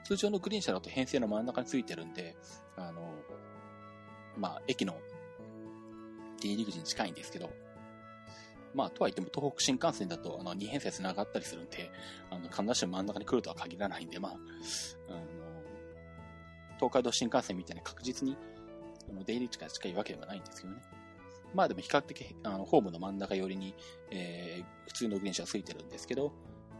[0.04, 2.36] 通常のグリーン車だと編成の真ん中についてるんで、
[2.76, 3.14] あの、
[4.36, 4.96] まあ、駅の
[6.40, 7.50] 出入り口に近いんですけど、
[8.74, 11.90] まあ、とはいっても東北新幹線だと、あの、二編成繋がったりするんで、
[12.30, 14.32] あの、必ずしも真ん中に来るとは限らないんで、まあ、
[15.08, 15.20] あの、
[16.76, 18.36] 東海道新幹線みたいに確実に、
[19.08, 20.80] あの、出入り口が近いわけではないんですけどね。
[21.54, 23.74] まあでも比較的、あの、ホームの真ん中寄りに、
[24.10, 26.32] えー、普通の電車がついてるんですけど、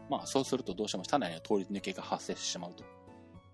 [0.09, 2.83] まあそうするとどうしても車内の通り抜けが発生してしまうと。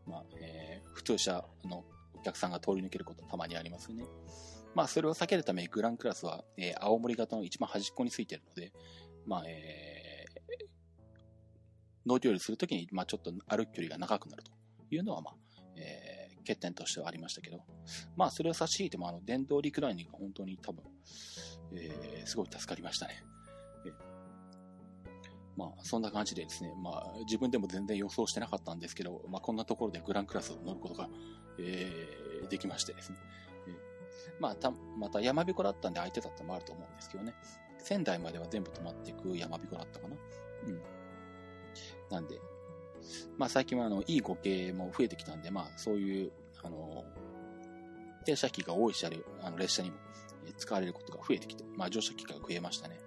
[0.06, 4.06] まあ、えー、普通車のお客さんが通り抜けることたまにありますよね。
[4.76, 8.72] まあそれを避けるためグランクラスは、えー、青森型の一番端っこについてるので、
[9.26, 10.68] まあ、えー、
[12.06, 14.52] 乗り降りするときに、まあちょっと歩く距離が長くなると
[14.92, 15.36] いうのは、まあ、
[15.78, 16.13] えー、
[16.44, 17.62] 欠点としてはありましたけど、
[18.16, 20.84] まあそれを差し引いても、あの、電動リクライニングが本当に多分、
[21.74, 23.24] えー、すごい助かりましたね。
[25.56, 31.10] まあ、そんな感じでですね、まあ、自分でも全然予想してなかったんですけど、まあ、こんなところでグランクラスを乗ることが、
[31.60, 33.18] えー、できましてですね。
[33.68, 33.76] えー、
[34.40, 37.36] まあ、た、また山彦だったんで相手だったのもあると思うんですけどね。
[37.78, 40.16] 仙台までは全部止まっていく山彦だったかな。
[40.66, 40.82] うん。
[42.10, 42.40] なんで、
[43.38, 46.32] まあ最近はあの、いい語形も増えてきたんで、まあそういう、
[46.64, 47.06] あの、
[48.26, 49.98] 停車機が多い車両、あの列車にも
[50.58, 53.00] 使われることが増えてきて、まあ乗車機会が増えましたね。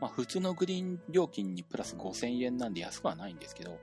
[0.00, 3.78] まあ普通のグリーン料金にプラス5000円なんで安くはないんですけど、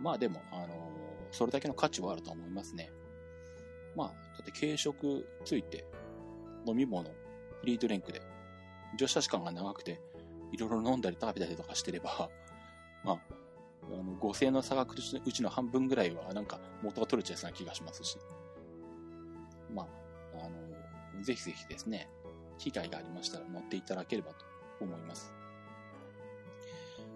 [0.00, 0.92] まあでも、あの
[1.30, 2.90] それだけの価値はあると思いますね。
[3.96, 5.86] まあ、だって軽食ついて、
[6.66, 7.08] 飲み物、
[7.60, 8.20] フリードリンクで、
[8.98, 10.00] 乗車時間が長くて、
[10.52, 12.30] いろいろ飲んだり食べたりとかしてれば、
[13.02, 13.18] まあ、
[13.92, 18.18] あの5000円の差額うちの半分ぐらいはなんか元が取れちゃいそうな気がしますし。
[19.72, 19.86] まあ、
[20.44, 20.48] あ
[21.16, 22.08] の、ぜひぜひですね、
[22.58, 24.44] 機会がありましたら乗っていただければと
[24.80, 25.32] 思います。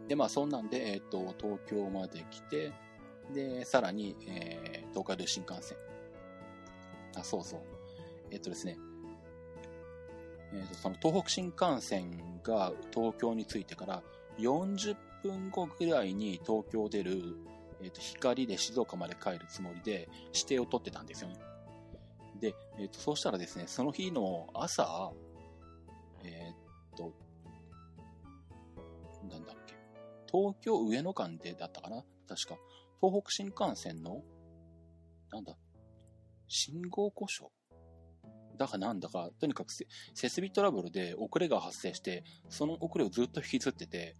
[0.08, 2.72] で、まあそんなんで、えっ、ー、と、東京まで来て、
[3.32, 5.78] で、さらに、えー、東海道新幹線。
[7.16, 7.60] あ、そうそう。
[8.30, 8.76] えっ、ー、とですね、
[10.52, 14.02] えっ、ー、と、その東北新幹線が東京に着いてから
[14.38, 17.36] 40分後ぐらいに東京出る、
[17.82, 21.36] えっ、と、光で静岡まで帰るつもりで指定を取ってたんですよね。
[22.40, 25.12] で、えっ、と、そうしたらですね、その日の朝、
[26.22, 27.12] えっと、
[29.28, 29.74] なんだっけ、
[30.30, 32.04] 東京上野間でだったかな？
[32.28, 32.58] 確か。
[33.00, 34.22] 東北新幹線の、
[35.30, 35.56] なんだ、
[36.48, 37.52] 信号故障？
[38.56, 44.16] だかなんだか、とにかく設備トラブルで遅れが発生して、その遅れをずっと引きずってて、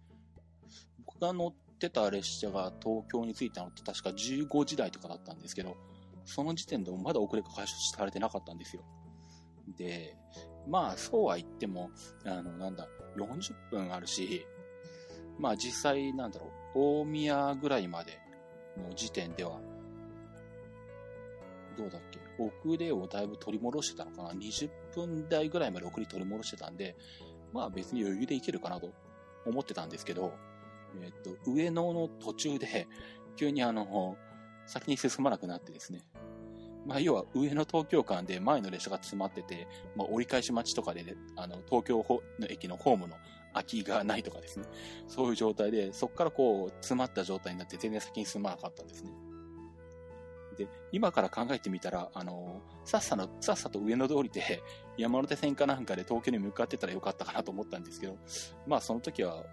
[1.21, 5.77] が乗ってた列車が東京に着いたのって確か15時台とかだったんですけど、
[6.25, 8.83] その時点でもまだ遅れが解消されてなかったんですよ。
[9.77, 10.17] で、
[10.67, 11.91] まあ、そうは言っても、
[12.25, 14.45] あの、なんだ、40分あるし、
[15.37, 18.19] まあ実際なんだろう、大宮ぐらいまで
[18.77, 19.59] の時点では、
[21.77, 26.95] どうだっけ、遅れをだいぶ取り戻してたのかな ?20 分台ぐらいまで遅れ取り戻してたんで、
[27.53, 28.91] まあ別に余裕でいけるかなと
[29.45, 30.33] 思ってたんですけど、
[31.01, 32.87] えっ、と、上野の途中で、
[33.35, 34.17] 急にあの、
[34.65, 36.01] 先に進まなくなってですね。
[36.85, 42.03] まあ、要は上野東京間で前の列車が詰まってて、まあ、折り返し待ちとかで、ね、あの、東京
[42.39, 43.15] の駅のホームの
[43.53, 44.65] 空きがないとかですね。
[45.07, 49.11] そういう状態で、そこからこう、詰まった状態になって全然先に進まなかったんですね。
[50.57, 54.63] で、今から考えてみたら、あの、さっさの、さっさと上野で降りて、
[54.97, 58.17] 山手線かなんかで東京に向かってたらよかったかなと思ったんですけど、
[58.67, 59.43] まあその時は、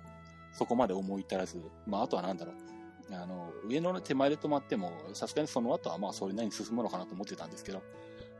[0.52, 7.82] そこまで思い至らず、まああとはなんだろう、あの、上野の手前で止まっても、さすがにその後はまあそれなりに進むのかなと思ってたんですけど、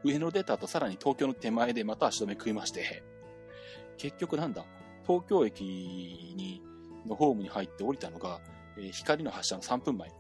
[0.05, 3.03] 上野出た後さらに東京の手前でまた足止め食いまして、
[3.97, 4.65] 結局なんだ、
[5.07, 6.63] 東京駅に、
[7.07, 8.41] のホームに入って降りたのが、
[8.77, 10.11] えー、光の発車の3分前。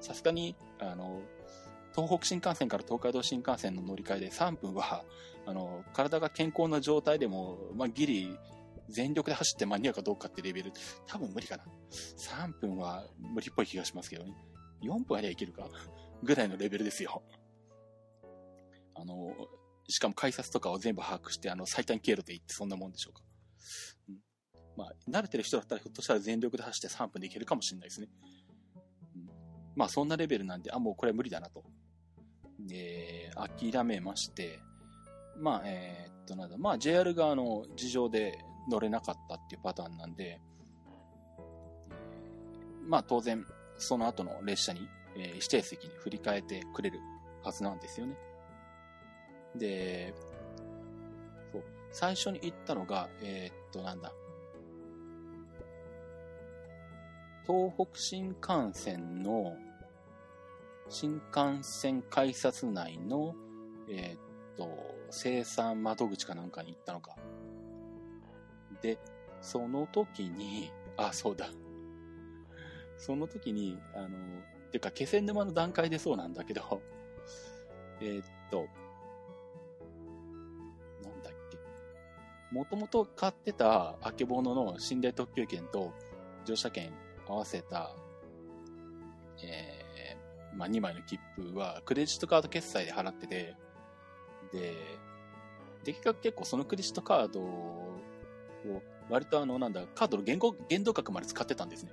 [0.00, 1.22] さすがに、あの、
[1.94, 5.04] 東北新幹線から東海道新幹線の乗り換えで3分は、
[5.46, 8.38] あの、体が健康な状態でも、まあ、ギリ、
[8.88, 10.72] 全力で走って間に合うかどうかってレベル、
[11.06, 11.64] 多分無理かな。
[12.18, 14.34] 3分は無理っぽい気がしますけどね。
[14.82, 15.68] 4分ありゃいけるか？
[16.22, 17.22] ぐらいのレベルですよ。
[18.94, 19.34] あの、
[19.88, 23.22] しかも改札とかを全部把握して、あの、最短経路で行ってそんなもんでしょうか。
[24.76, 28.08] まあ、慣れてる人だったらひょっとしたら全力で走って3分でいけるかもしれないですね。
[29.16, 29.28] うん、
[29.76, 31.64] まあ、そんなレベルなんで、あ、もうこれは無理だなと。
[32.60, 34.60] で、諦めまして、
[35.38, 40.40] まあ、えー、っと、なんだ、まあ、JR 側の事情で乗れなかったっていうパターンなんで、
[42.86, 43.44] まあ、当然、
[43.76, 47.00] その後の列車に、えー、指定席に振り替えてくれる
[47.42, 48.16] はずなんですよね。
[49.56, 50.14] で、
[51.52, 54.12] そう、最初に行ったのが、えー、っと、なんだ。
[57.46, 59.56] 東北新幹線の、
[60.88, 63.34] 新幹線改札内の、
[63.88, 64.20] えー、っ
[64.56, 67.16] と、生産窓口かなんかに行ったのか。
[68.84, 68.98] で、
[69.40, 71.48] その時に、あ、そうだ。
[72.98, 74.10] その時に、あの、
[74.72, 76.82] てか、気仙沼の段階でそうなんだけど、
[78.02, 78.66] えー、っと、
[81.02, 81.58] なんだっけ。
[82.54, 85.94] もともと買ってたあけぼのの寝台特急券と
[86.44, 86.92] 乗車券
[87.26, 87.96] 合わせた、
[89.42, 93.56] えー、まあ、2枚の切符はクレジットカード決済で払ってて、
[94.52, 94.74] で、
[95.84, 97.83] できか結構そのクレジットカード
[98.68, 101.92] を割とあの、なんだ、カードの限限度額まで使ってたんですね。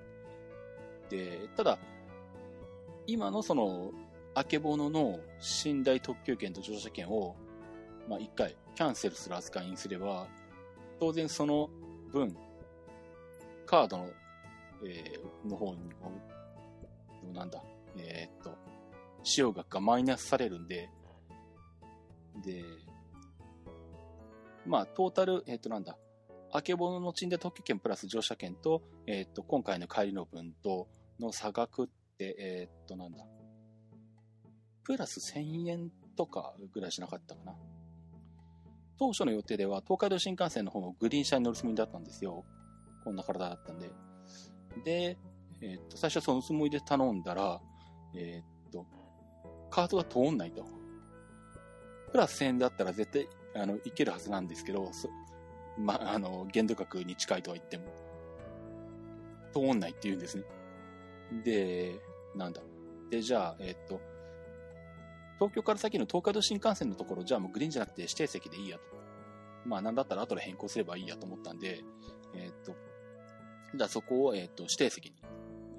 [1.09, 1.79] で、ただ、
[3.07, 3.91] 今のその、
[4.33, 5.19] あけぼのの
[5.65, 7.35] 寝台特急券と乗車券を、
[8.07, 10.27] まあ、一回キャンセルする扱いにすれば、
[10.99, 11.69] 当然その
[12.11, 12.35] 分、
[13.65, 14.09] カードの、
[14.85, 15.79] えー、の方に、
[17.33, 17.61] なんだ、
[17.97, 18.57] えー、っと、
[19.23, 20.89] 使用額がマイナスされるんで、
[22.43, 22.63] で、
[24.65, 25.97] まあ、トータル、えー、っと、なんだ、
[26.53, 30.87] あけぼのの賃で特許券プラス乗車券と、えー、っと、今回の帰りの分と
[31.19, 31.87] の差額っ
[32.17, 33.25] て、えー、っと、なんだ、
[34.83, 37.55] プラス1000円とかぐらいしなかったかな。
[38.99, 42.43] 当初の予定では東海道新幹線の方もグリーン車に乗るつもりだったんですよ。
[43.03, 43.89] こんな体だったんで。
[44.83, 45.17] で、
[45.61, 47.61] えー、っと、最初はそのつもりで頼んだら、
[48.13, 48.85] えー、っと、
[49.69, 50.65] カードが通んないと。
[52.11, 54.91] プラス1000円だったら絶対、あの、いけるはずなんですけど、
[55.83, 57.85] まあ、の、限度額に近いとは言っても、
[59.53, 60.43] 通んないって言うんですね。
[61.43, 61.99] で、
[62.35, 62.61] なんだ。
[63.09, 63.99] で、じゃあ、えっと、
[65.35, 68.83] 東京から先の東海道新幹線のところ、じゃあもうグリーンじゃなくて指定席でいいやと。
[69.65, 71.83] まあ、なんだったら後で変更すればいいやと思ったんで、
[72.35, 72.75] えっと、
[73.75, 75.15] じゃあそこを、えっと、指定席に、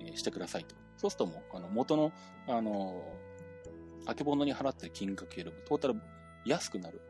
[0.01, 0.75] えしてくださいと。
[0.97, 2.12] そうするともう、あの、元の、
[2.49, 3.03] あの、
[4.07, 5.95] あけぼのに払ってる金額よりもトータル
[6.45, 7.01] 安くなる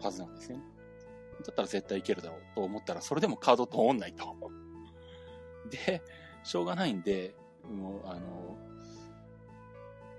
[0.00, 0.64] はずなんですよね。
[1.42, 4.36] だったら絶対いけるだろうと思ったら、それでもカード通んないと。
[5.70, 6.02] で、
[6.42, 8.56] しょうがないんで、もう、あの、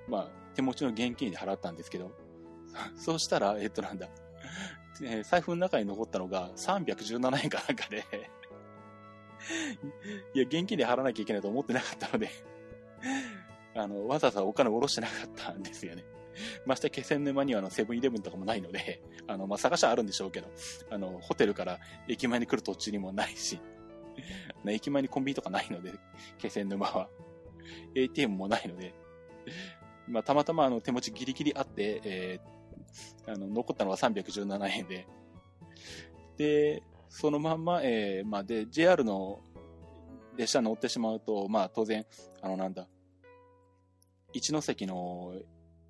[0.08, 2.12] まあ、手持ちの現金で払ったんですけど、
[2.96, 4.10] そうしたら、えっとなんだ、
[5.04, 8.04] え財布の中に残ったのが317円かなんかで
[10.36, 12.30] いや、現金で払わなきゃいけないと思ってなかったので
[13.74, 16.04] あの、わざわざお金を下ろしてなかったんですよね。
[16.65, 20.48] まして気仙沼にはあのセブンイレブンとかもないので、 あの、まあ、探しはあるんでしょうけど、
[20.89, 23.60] あの、ホテルから駅前に来る途中にもないし、
[24.67, 25.94] 駅前にコンビニとかないので、
[26.38, 27.10] 気仙沼は。
[27.96, 28.94] ATM もないので、
[30.08, 35.08] まあ、たまたまあの手持ちギリギリあって、えー、あの、残ったのは317円で、
[36.38, 39.41] で、そのまんま、えー、まあ、で、JR の
[40.36, 42.06] 列車乗ってしまうと、まあ、当然、
[42.41, 42.88] あの、なんだ、
[44.34, 45.34] 一ノ関の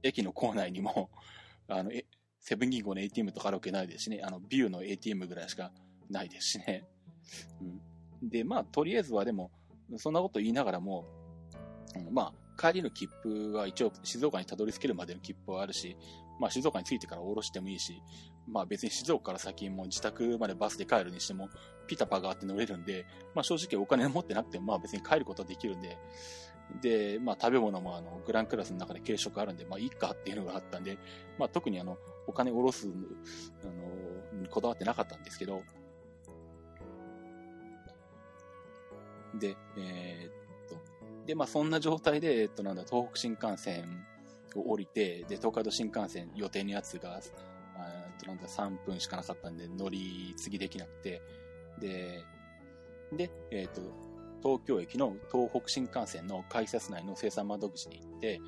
[0.04, 1.10] 駅の構内にも、
[1.68, 1.92] あの、
[2.40, 5.72] セブン銀行の ATM とかあるわけないですしね、あの、ビューの ATM ぐらいしか
[6.10, 6.88] ないですしね。
[8.22, 8.30] うん。
[8.30, 9.52] で、まあ、とりあえずはでも、
[9.98, 11.06] そんなこと言いながらも、
[12.10, 15.98] まあ、帰りの切符は一応静岡にたどり着けるまでの切符はあるし、
[16.40, 18.02] まあ静岡に着いてから降ろしてもいいし、
[18.48, 21.50] まあ別に静岡から先も自宅までバスで帰るにしても、
[21.88, 25.98] ピタパがあって乗れるんで、まあ正直お金持ってなくてもまあ別に帰ることはできるんで、
[26.82, 30.98] で、まあ食べ物もあの、グランクラスの中で軽食あるんで、まあいいかっていうのがあったんで、
[31.38, 35.64] まあ特にあの、お金おろす、あの、こだわってなかったんですけど、
[39.36, 40.76] で、えー、っと、
[41.26, 44.06] で、まあそんな状態で、えっとなんだ、東北新幹線
[44.56, 47.22] を降りて、で、東海道新幹線予定のやつが、あ
[48.20, 51.22] となんだ、3分しかなかったんで乗り継ぎできなくて、
[51.80, 52.24] で、
[53.12, 53.82] で、えっ、と、
[54.42, 58.42] 東京駅の東北新幹線の改札内の生産窓口に行って、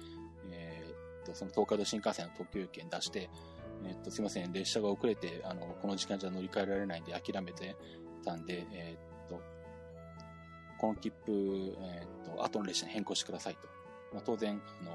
[0.52, 0.84] え
[1.24, 3.30] っ、と、その東海道新幹線の特急券出して、
[3.86, 7.76] えっ、と、すいません、列車が遅れて、あの、この時間じゃ乗り換えられないんで諦めて
[8.24, 9.42] たんで、えっ、と、
[10.78, 13.68] この切符、えっ、と、後の列車に変更してくださいと。
[14.14, 14.92] まあ、当然、あの、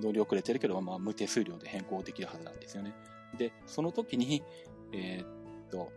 [0.00, 2.94] 乗り遅れてるけど、まあ、無手数料で変更できるはずなんですよね。
[3.38, 4.42] で、その時に、
[4.92, 5.24] え、
[5.66, 5.90] っと、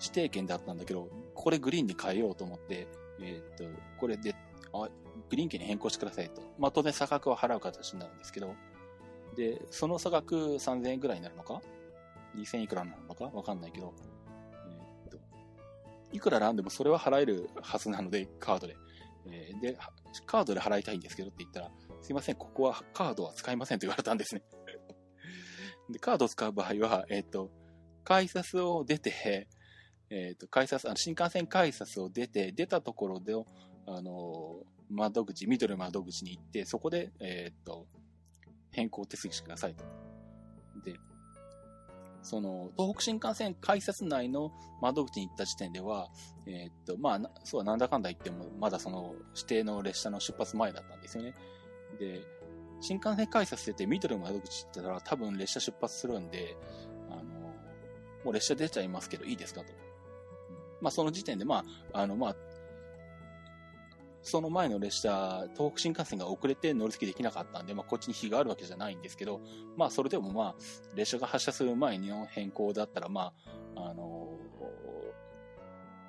[0.00, 2.88] 指定券だったんだけど、これグリーンに変えようと思って、
[3.20, 3.64] えー、っと、
[3.98, 4.34] これで、
[4.72, 4.88] あ、
[5.30, 6.42] グリーン券に変更してくださいと。
[6.58, 8.54] まあ、当然差額は払う形になるんですけど、
[9.36, 11.60] で、その差額3000円くらいになるのか
[12.36, 13.24] ?2000 いくらになるのか？
[13.24, 13.94] わかんないけど、
[14.66, 15.18] えー、っと、
[16.12, 18.76] いくらなんでもそれは払えるはずなので、カードで。
[19.28, 19.78] えー、で、
[20.26, 21.70] カードで払いたいんですけどって言ったら、
[22.02, 24.42] すいません、ここはカードは使いませんと言われたんですね。
[25.90, 27.50] で、カードを使う場合は、えっ、と、
[28.04, 29.48] 改札を出て、
[30.10, 33.34] えっ、ー、と、改札、あの、新幹線改札を出て、出たところで、
[33.86, 37.86] あの、窓口、緑の窓口に行って、そこで、えっ、ー、と、
[38.70, 39.84] 変更手続きしてくださいと。
[40.84, 40.98] で、
[42.22, 46.08] その、東北新幹線改札内の窓口に行った時点では、
[46.46, 51.34] えー、と、まあ、そうはなんだかんだ言っても、まだその指定の列車の出発前だったんですよね。
[51.98, 52.22] で、
[52.80, 56.56] 新幹線改札出て緑の窓口行ったら多分列車出発するんで、
[57.10, 57.22] あの、
[58.24, 59.85] もう列車出ちゃいますけどいいですかと。
[60.80, 62.36] まあその時点で、まあ、あの、まあ、
[64.22, 69.40] その前の列車、東北新幹線が遅れて乗り継ぎできなかったんで、まあ、こっちに日があるわけじゃないんですけど、
[69.76, 70.54] まあ、それでもまあ、
[70.96, 73.32] 列車が発車する前の変更だったら、ま
[73.76, 74.32] あ、あの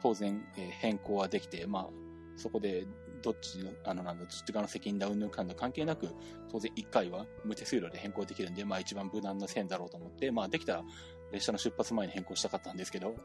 [0.01, 1.87] 当然、えー、変更はできて、まあ、
[2.35, 2.87] そこで、
[3.21, 6.07] どっちの、あの、なんだ、どっち側の責任だ、うんぬんかんだ関係なく、
[6.51, 10.83] 当然1回は無手数料で変更できるんで、まあ一番無難な線だろうと思って、まあできたら
[11.31, 13.15] 列車の出発前に変更したかったんですけど、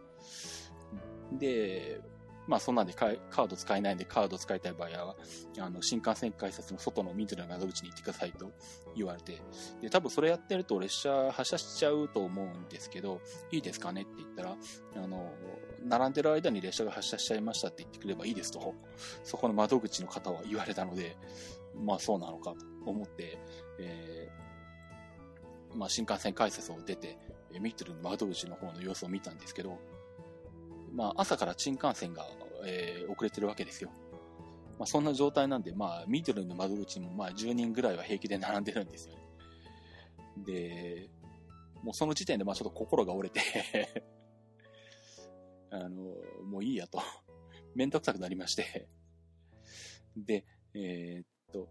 [1.39, 2.01] で、
[2.47, 5.17] まあそんなんでカード使えないんでカード使いたい場合は、
[5.59, 8.51] あの、新幹線改札の外の緑の窓口に行ってくださいと
[8.97, 9.41] 言われて、
[9.81, 13.21] で、多分それやってると列車発車しちゃうと思うんですけど、
[13.53, 14.57] いいですかねって言ったら、
[14.97, 15.33] あの、
[15.85, 18.75] 並んでる間に列車が発車しちゃいましたって言ってくればいいですと、
[19.23, 21.17] そこの窓口の方は言われたので、
[21.77, 22.55] まあそうなのか
[22.85, 23.39] と思って、
[23.79, 27.19] えー、まあ新幹線改札を出て、
[27.61, 29.79] 緑の窓口の方の様子を見たんですけど、
[30.95, 32.27] まあ、朝から新幹線が、
[32.67, 33.91] えー、遅れてるわけですよ。
[34.79, 39.23] まあ、そんな状態なんで、まあ、ミドルの窓口にも、まあ、10人ぐらいは平気で並んでるんですよね。
[40.45, 41.11] で、
[41.83, 44.05] もうその時点で、まあ、ちょっと心が折れて
[45.71, 46.15] あの、
[46.45, 47.01] もういいやと
[47.75, 48.89] めんどくさくなりまして
[50.17, 51.69] で、えー、っと、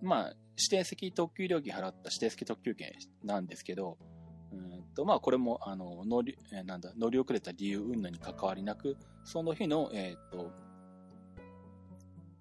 [0.00, 2.92] まあ、指定席特急料金払った指定席特急券
[3.24, 3.98] なんですけど、
[4.52, 10.50] うんと、まあ、これも、あの、乗り、えー、なんだ、乗り遅れた理由云々に関わりなく、その日の、えっ、と、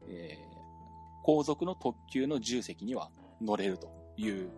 [0.08, 4.50] えー、後続の特急の重席には乗れるという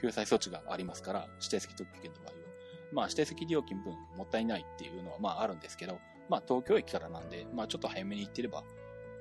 [0.00, 2.34] 救済措置がありますから、指定席特急券の場合は。
[2.92, 5.98] まあ、指定席料金分もったいないっていうのは、まあ、あるんですけど、
[6.28, 8.62] まあ、東京駅からなんで、まあ、ちょっと早めに行ってれば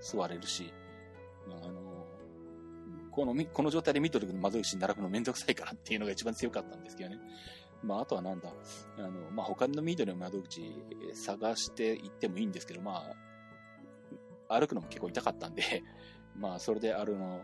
[0.01, 0.73] 座れるし、
[1.47, 1.92] あの、
[3.15, 7.19] この、この状態で見とるの窓口に並ぶのめんどくさいからっていうのが一番強かったんですけどね。
[7.83, 8.49] まあ、あとはなんだ、
[8.97, 10.61] あの、まあ、他の緑の窓口
[11.13, 13.03] 探して行ってもいいんですけど、ま
[14.49, 15.83] あ、歩くのも結構痛かったんで、
[16.35, 17.43] まあ、それであるの、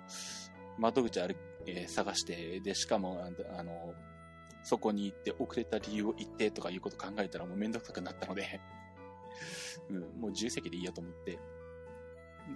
[0.78, 3.24] 窓口歩、えー、探して、で、しかも、
[3.55, 3.93] あの、
[4.63, 8.59] そこに行って遅れた理由を言ってとかいうこと考えたらもうめんどくさくなったので
[9.89, 11.39] うん、もう自由席でいいやと思って。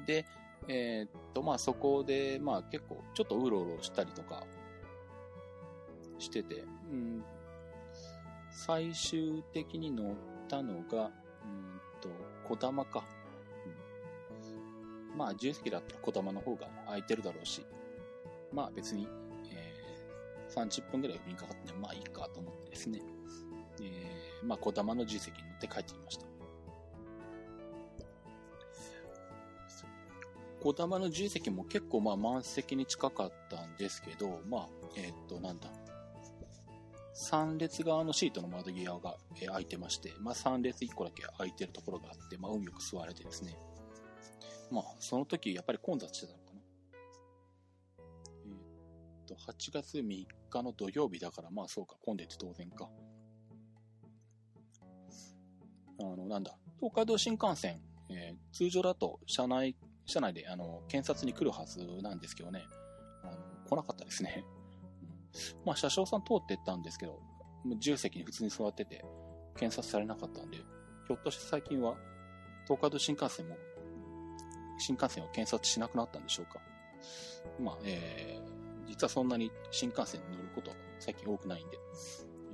[0.06, 0.26] で、
[0.68, 4.44] えー、っと、まあそこで、まあ結構ちょっとうろうろしたりとか
[6.20, 7.24] してて、うん、
[8.52, 10.16] 最終的に乗っ
[10.48, 12.10] たのが、うんと、
[12.48, 13.04] 小玉か。
[15.12, 17.66] うん、まあ、重席だったら小玉の方が空いてるだろうし、
[18.52, 19.08] まあ別に、
[19.52, 23.02] えー、30分ぐらいにかかって、まあいいかと思ってですね、
[23.82, 26.33] えー、まあ小玉の重席に乗って帰ってきました。
[30.64, 35.70] 小玉の重席も結構まあ満席に近かったんですけど、まあ、えっ、と、なんだ、
[37.16, 43.58] 3列側のシートの窓際が、え開いてまして、まあ、3列1個だけ空いてるところがあって、まあ、運よく座れてですね。
[44.72, 46.62] まあ、その時、やっぱり混雑してたのかな。
[48.48, 52.90] えー、っと、8月3日の土曜日だから、まあそうか、混んでて当然か。
[56.00, 59.76] あの、なんだ、東海道新幹線、えー、通常だと車内、
[60.06, 62.66] 車内で、あの、検察に来るはずなんですけどね、
[63.24, 63.38] あの
[63.70, 64.46] 来なかったですね。
[65.66, 67.20] まあ、車掌さん通ってったんですけど、
[67.80, 69.04] 重席に普通に座ってて、
[69.56, 71.96] 検察されなかったんで、ひょっとして最近は、
[72.66, 73.58] 東海道新幹線も、
[74.78, 76.60] 新幹線を検察しなくなったんでしょうか。
[77.60, 81.78] まあ、えー、実はそんなに新幹線に乗ることは最近多くないんで、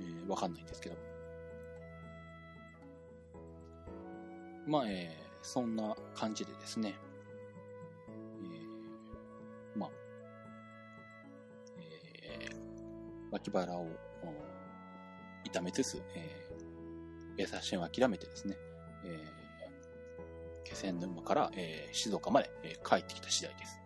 [0.00, 0.96] えー、わかんないんですけど。
[4.66, 6.94] まあ、えー、そんな感じでですね、
[13.30, 13.86] 脇腹を
[15.44, 18.56] 痛めつつ、えー、ベーを諦めてですね、
[19.04, 23.80] えー、気仙沼から、えー、静岡まで、えー、帰ってきた次第です。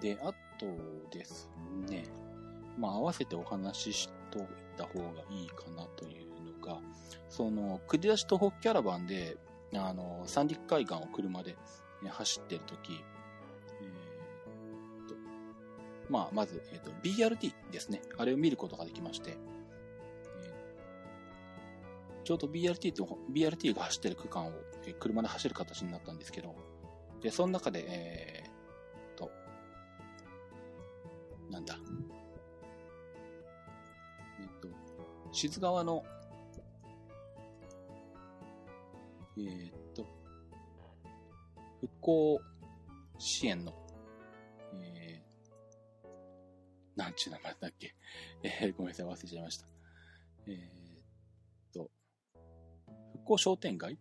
[0.00, 0.66] で、あと
[1.10, 1.50] です
[1.88, 2.04] ね、
[2.78, 4.42] まあ、合わせてお話ししとい
[4.76, 6.80] た方がいいかなというのが、
[7.28, 9.36] その、繰り出し東北キャラバンで、
[9.74, 11.56] あの、三陸海岸を車で、
[12.08, 12.76] 走ってると
[16.10, 18.02] まあ、まず、えっ、ー、と、BRT ですね。
[18.18, 19.38] あれを見ることができまして、
[22.24, 24.52] ちょうど BRT と、BRT が走ってる区間を、
[24.86, 26.54] え、車で走る形になったんですけど、
[27.22, 29.30] で、その中で、えー、と、
[31.48, 31.78] なんだ、
[34.40, 34.68] えっと
[35.32, 36.04] 静川の、
[39.38, 40.06] えー、っと、
[41.80, 42.40] 復興
[43.18, 43.74] 支援の、
[47.00, 47.94] なんちゅう名前だっけ？
[48.42, 49.66] えー、ごめんなさい、忘れちゃいました。
[50.46, 50.58] えー、っ
[51.72, 51.90] と、
[53.12, 53.98] 復興商店街？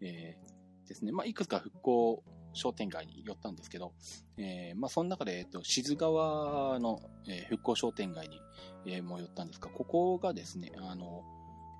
[0.00, 1.12] えー、ですね。
[1.12, 3.92] まあ、いくつか復興商店街に寄ったんですけど、
[4.36, 8.40] えー、まあ、その中で、えっと、静川の、えー、復興商店街に、
[8.86, 11.22] えー、も寄ったんですが、ここがですね、あの、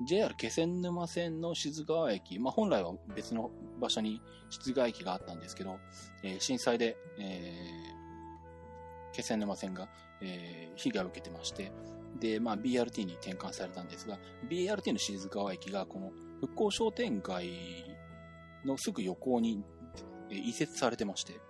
[0.07, 5.79] JR 気仙沼線の静川駅、まあ、本来は別の場所に静川駅があったんですけど、
[6.23, 9.89] えー、震災で、えー、気仙沼線が、
[10.21, 11.73] えー、被害を受けてまして、
[12.19, 17.51] で、まあ、BRT に転換されたんですが、BRT の静川駅がこの復興商店街
[18.65, 19.63] のすぐ横に、
[20.31, 21.41] 移設されてまして、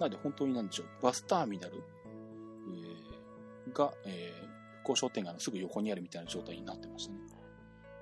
[0.00, 4.46] なので本当になんでしょう、バスターミナル、えー、が、えー、
[4.78, 7.20] 復興商店街のすぐ横にあるみたいな状態になってましたね。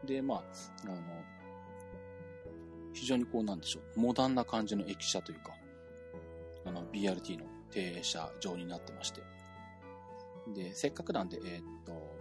[0.06, 0.42] で、まあ、
[0.84, 0.96] あの、
[2.94, 5.52] 非常にこうなんでしょう、モダンな感じの駅舎というか、
[6.64, 9.20] あの、BRT の停車場になってまして。
[10.54, 12.16] で、せっかくなんで、えー、っと、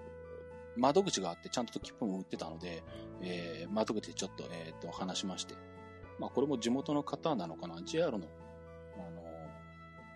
[0.78, 2.84] 窓口があってちゃんと切符も売ってたので、
[3.22, 5.56] えー、窓口でちょっと、えー、っと、話しまして。
[6.20, 8.26] まあ、これも地元の方なのかな ?JR の、
[8.98, 9.24] あの、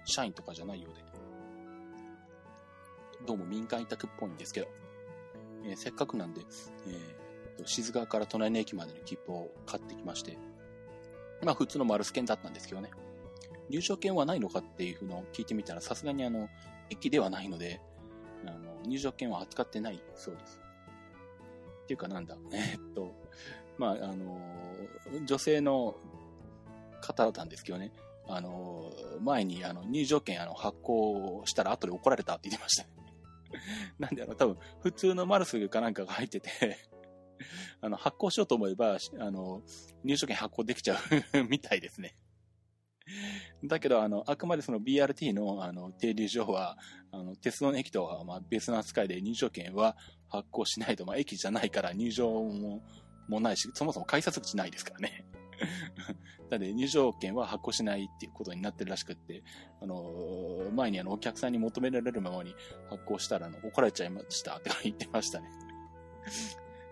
[0.05, 1.09] 社員とかじゃないようで。
[3.25, 4.67] どうも民間委託っぽいんですけど、
[5.65, 6.41] えー、せっかくなんで、
[6.87, 10.37] えー、静川から隣の駅までの切符を買ってきまして、
[11.43, 12.89] まあ普通の丸ス券だったんですけどね。
[13.69, 16.49] 入場券はないのかっていうのを聞いてみたら、さすがにあの、
[16.89, 17.81] 駅ではないので、
[18.85, 20.59] 入場券は扱ってないそうです。
[21.83, 23.13] っていうかなんだ、えっと、
[23.77, 24.39] まあ、あの、
[25.25, 25.95] 女性の
[27.01, 27.91] 方なんですけどね、
[28.27, 32.87] あの、前にあの入場券あの発行したら後で怒られたって言ってました。
[33.97, 36.49] なんであの多分普通のマルスかなんかが入ってて
[37.81, 39.61] あの、発行しようと思えば、あの、
[40.03, 40.97] 入所券発行できちゃ
[41.33, 42.15] う みたいですね。
[43.63, 46.77] だけど、あの、あくまでその BRT の、あの、停留所は、
[47.11, 49.97] あの、鉄道の駅とは、まあ、別の扱いで入場券は
[50.29, 52.81] 発行しないと、まあ、駅じゃないから入場も、
[53.27, 55.25] もないし、そもそも改札口ないですからね。
[56.49, 59.43] なので、入場券は発行しないっていうことになってるらしくって、
[59.81, 62.55] あの、前にあの、お客さんに求められるままに
[62.89, 65.49] 発行したら、あの、怒られちゃいましたって言ってましたね。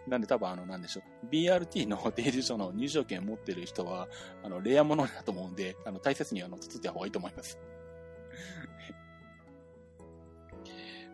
[0.07, 1.03] なんで多分あの、なんでしょう。
[1.27, 4.07] BRT の停留所の入場券持ってる人は、
[4.43, 7.59] あの、レア物だと思うんで、あの、大切にあの、包んだ方がいいと思います。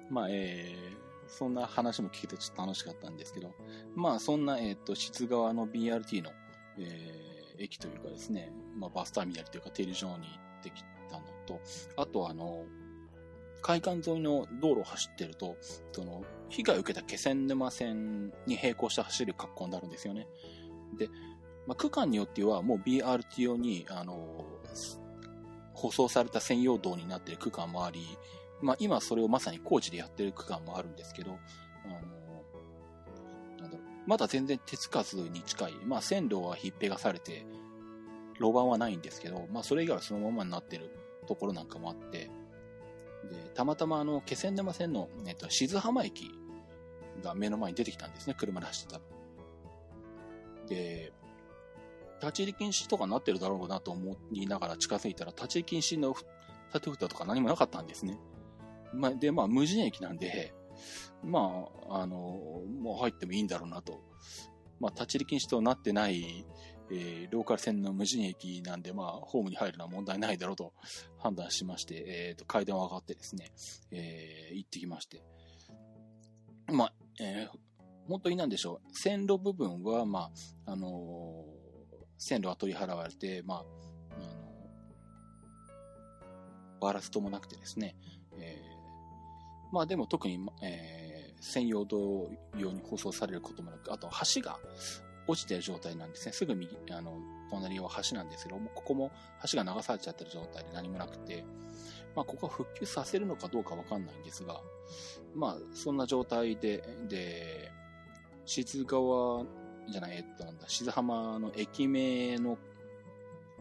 [0.10, 3.52] まあ、えー、そんな話も聞けてちょっと楽しかったんですけど、
[3.96, 6.32] まあ、そんな、えっ、ー、と、質川の BRT の、
[6.78, 11.60] えー、駅というかですね、まあ、バスターミナルというか停留所に行ってきたのと、
[11.98, 12.66] あとあの、
[13.64, 15.58] 海岸沿いの道路を走ってると、
[15.94, 20.28] その、被害を受けた気仙沼線に並行して走る格好になるんですよね。
[20.98, 21.08] で、
[21.66, 24.46] まあ、区間によってはもう BRT 用に、あの、
[25.74, 28.06] 舗装された専用道になっている区間もあり、
[28.62, 31.38] まあ、今それをまさに工事でやってる区間もあるんですけど、
[31.86, 31.94] あの、
[33.62, 37.46] なんだろう、まだ全然手つかずに近い、まあ、線路はひっぺがされて、
[38.40, 40.92] 路盤はないんですけど、まあ、それ以外はそのままになってる
[41.28, 42.30] ところなんかもあって、
[43.30, 46.32] で、たまたまあの、気仙沼線の、えっと、静浜駅
[47.24, 49.04] が目の前に出てきたんですね、車で走ってたら。
[50.68, 51.14] で、
[52.22, 56.16] 立ち入り禁止とかなってるだろうなと思いながら近づいたら、立ち入り禁止の
[56.72, 58.20] 縦札とか何もなかったんですね。
[58.94, 60.54] まあ、で、まあ、無人駅なんで、
[61.24, 62.18] まあ、あの、
[62.82, 64.02] もう入ってもいいんだろうなと。
[64.80, 66.46] まあ、立ち入り禁止となってない、
[66.96, 70.74] えー、ローカル線の無人駅なんで、まあ、ホームに入るのは問題ないだろうと
[71.18, 73.52] 判断しまして、えっ、ー、と、階段を上がってですね、
[73.92, 75.24] えー、行ってきまして。
[76.72, 77.48] まあ、え、
[78.08, 78.98] 本当になんでしょう。
[78.98, 80.32] 線路部分は、ま
[80.66, 81.46] あ、あの、
[82.18, 83.68] 線路は取り払われて、まあ、あの
[86.80, 87.96] バラストもなくてですね、
[88.38, 88.62] え、
[89.72, 94.58] まあでも特に、え、専用道用に舗装されることもなく、あと橋が
[95.28, 96.34] 落ちてる状態なんですね。
[96.34, 97.18] すぐ右、あの、
[97.50, 99.12] 隣は橋なんですけども、ここも
[99.52, 101.46] 橋が流されちゃってる状態で何もなくて、
[102.16, 104.62] まあ、ここは復旧させるのかどうかわかんないんですが、
[105.36, 107.72] まあ、そんな状態で、で、
[108.46, 109.46] 静川
[109.90, 112.58] じゃない、えっと、なんだ、静浜の駅名の、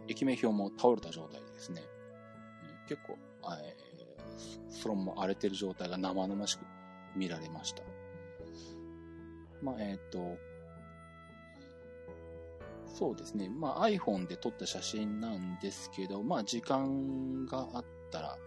[0.09, 1.83] 駅名表も倒れた状態ですね、
[2.89, 6.65] 結構、えー、そのまま荒れてる状態が生々しく
[7.17, 7.83] 見られました。
[9.63, 10.37] まあ、えっ、と、
[12.93, 13.49] そうですね。
[13.49, 18.39] まあ iPhone で撮った写真なんですけど、まあ時間があったら、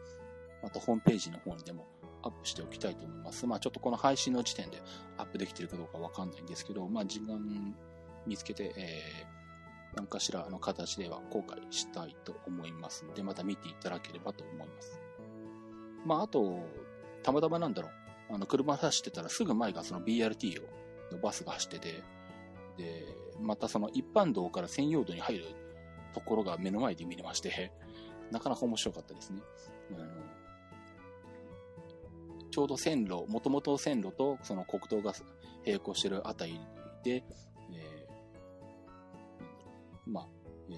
[0.62, 1.88] またホームページの方にでも
[2.24, 3.48] アップしておきたいと思います。
[3.48, 4.82] まあちょっとこの配信の時点で
[5.18, 7.76] アップできてるかどうかわかんないんですけど、まあ時間
[8.28, 15.00] 見つけて、えー、何かしらの形では公開したいと思いますので、また見ていただければと思います。
[16.06, 16.60] まああと、
[17.24, 17.90] たまたまなんだろ
[18.30, 20.68] う、あの車走ってたらすぐ前がその BRT を
[21.12, 22.04] のバスが走ってて、
[22.78, 25.46] で、またその一般道から専用道に入る
[26.14, 27.72] ところが目の前で見れまして、
[28.32, 29.42] なかなか面白かったですね。
[29.96, 30.08] あの
[32.56, 35.14] ちょうど線路、もともと線路とその国道が
[35.66, 36.58] 並行してるあたり
[37.04, 37.26] で、
[37.74, 40.28] えー、まあ、
[40.70, 40.74] え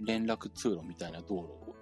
[0.00, 1.74] ー、連絡通路みたいな道路を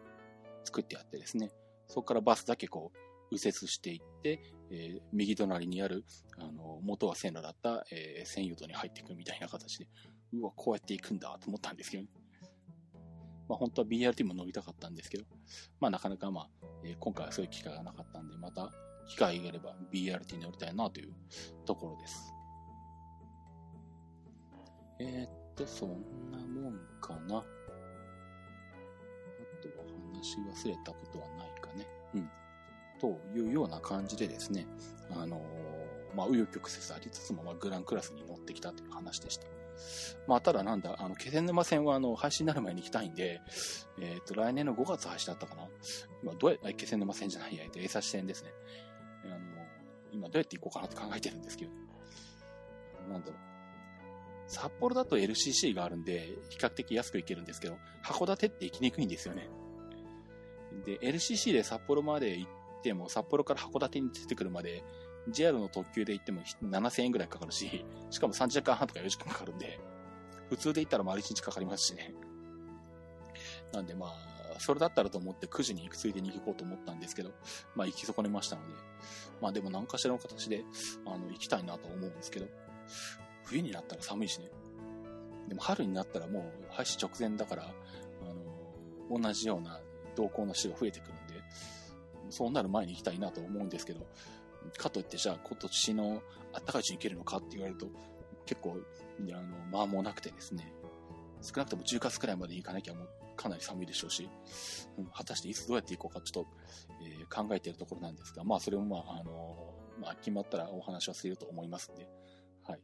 [0.65, 1.51] 作ってあってですね、
[1.87, 2.99] そこからバスだけこう、
[3.31, 4.41] 右折していって、
[4.71, 6.05] えー、右隣にある、
[6.39, 9.89] あの、元は線路だった、えー、線路に入っていくみたいな形で、
[10.35, 12.09] うわ、こうやって行くんだと思ったんですけど、ね、
[13.49, 15.25] まあ本当は BRT も乗りたかったんですけど、
[15.81, 16.49] まあなかなかまあ、
[16.85, 18.71] えー、今回はそういう機会がなかったんで、また
[19.09, 21.15] 機会があれば BRT に乗りたいなという
[21.65, 22.33] ところです。
[25.01, 25.91] えー、っと、そん
[26.31, 27.39] なもんかな。
[27.39, 27.45] あ
[29.63, 31.87] とは話し忘れたことはないかね。
[32.15, 32.31] うん。
[33.01, 34.67] というような感じでですね、
[35.11, 39.47] あのー、まあ、紆余曲折ありつつも、まあ、グランクラスに乗ってきたという話でした。
[40.27, 43.41] まあ、ただなんだ、あの、気仙沼線はあの、配信になる前に行きたいんで、
[44.01, 45.69] えっ、ー、と、来年の5月配信だったかな
[46.23, 48.51] 今、どうや、気仙沼線じゃないや、えっと、江差線ですね。
[49.25, 49.39] あの、
[50.13, 51.71] 今どうやって行こうかなって考えてるんですけど、
[53.09, 53.39] なんだろう。
[54.49, 59.49] 札幌だと LCC があるんで、比較的安く行けるんですけど、函館って行きにくいんですよね。
[60.85, 62.51] で、LCC で札幌まで行っ
[62.83, 64.85] ても、札幌から函館に出てくるまで、
[65.29, 69.79] JR の特急で行っても7000円ぐらいかかるし、しかも3時間半とか4時間かかるんで、
[70.49, 72.15] 普通で行ったら丸1日かかりますしね。
[73.73, 77.31] なんでまあ、それだったらと思って9時に行くついでに行こうと思ったんですけど、
[77.75, 78.75] まあ行き損ねましたので、
[79.41, 80.65] まあでも何かしらの形で、
[81.07, 82.47] あの、行きたいなと思うんですけど、
[83.45, 84.51] 冬になったら寒いしね。
[85.49, 87.75] でも春になったらもう廃止直前だから、
[88.23, 89.81] あの、同じような
[90.17, 91.15] 同行の人が増えてくる、
[92.31, 94.07] そうなる前に行きたいなと思うんですけど、
[94.77, 96.23] かといってじゃあ今年の
[96.53, 97.87] 暖かいうちに行けるのかって言われると、
[98.47, 98.79] 結構、
[99.21, 100.73] あの、まあもなくてですね、
[101.43, 104.29] 少なくとも10月くらいまで行かなきゃもうかなり寒いでしょうし、
[104.99, 106.51] うん、果たしていつどうやって行こうかちょっと、
[107.03, 112.09] えー、考えているところなんですが、まあそれもまあ、あのまあ決まったらお話はすると思いますんで、
[112.69, 112.81] はい。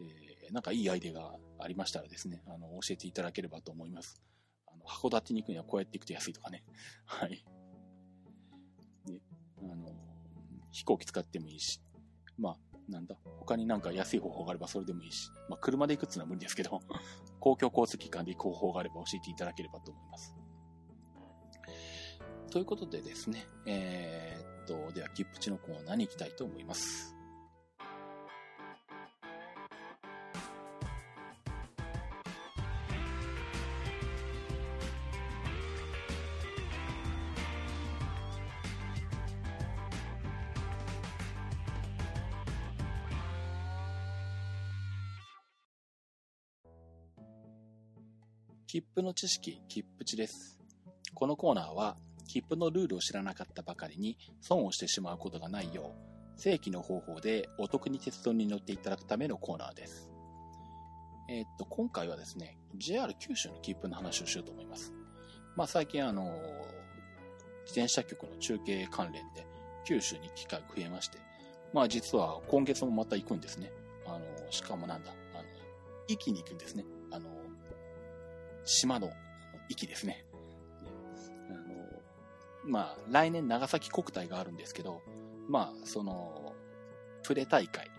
[0.00, 4.20] えー、なんかいいアイデアがありましたらですね、あの、教えていただければと思います。
[4.66, 6.62] あの、函館に行くにはこうやって行くと安いとかね。
[7.06, 7.44] はい。
[9.70, 9.92] あの、
[10.70, 11.80] 飛行機使ってもいいし、
[12.38, 12.56] まあ、
[12.88, 16.80] なんだ、他になんか安い方法があればそれでもいいし、まあ、車で行くっていうのは無理ですけど、
[17.40, 20.36] 公共交通機関で行く方法があれば教えていただければと思います。
[22.50, 27.14] ということでですね、えー、っと、では、切符チのコーナーに行きたいと思います。
[49.02, 50.58] の知識、切符値です。
[51.14, 51.96] このコーナーは、
[52.26, 55.94] 切符のルールを知らなかったばかりに損をしてしまうことがないよ
[56.36, 60.10] う、正規の方法でお得に鉄道に乗っていただくためのコーナーです。
[61.28, 64.92] えー、っと、今回はですね、JR 九州の切符の話をしようと思います。
[65.56, 66.24] まあ最近あの、
[67.64, 69.46] 自転車局の中継関連で
[69.84, 71.18] 九州に機会が増えまして、
[71.72, 73.72] まあ実は今月もまた行くんですね。
[74.06, 75.44] あの、しかもなんだ、あの、
[76.08, 76.84] 壱岐に行くんですね。
[77.10, 77.41] あの、
[78.64, 79.12] 島の
[79.68, 80.24] 域ですね。
[81.50, 81.60] あの、
[82.64, 85.02] まあ、来年長崎国体があるんですけど、
[85.48, 86.54] まあ、その、
[87.22, 87.90] プレ大会、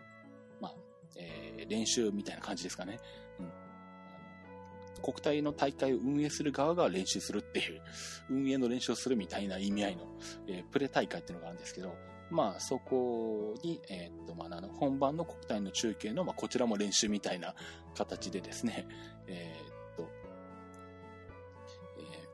[0.61, 0.76] まあ、
[1.18, 2.99] えー、練習みたいな感じですかね。
[3.39, 5.01] うん。
[5.01, 7.82] 国体の大会を運営する側が練習するっていう、
[8.30, 10.07] 運営の練習をするみたいな意味合いの、
[10.47, 11.95] えー、プレ大会っていうのがあるんですけど、
[12.30, 17.53] まあ、そこに、えー、っと、まあ、の本番の国体の中継の、まあ、こちらも練習みたいな
[17.95, 18.88] 形でですね、
[19.28, 19.73] えー、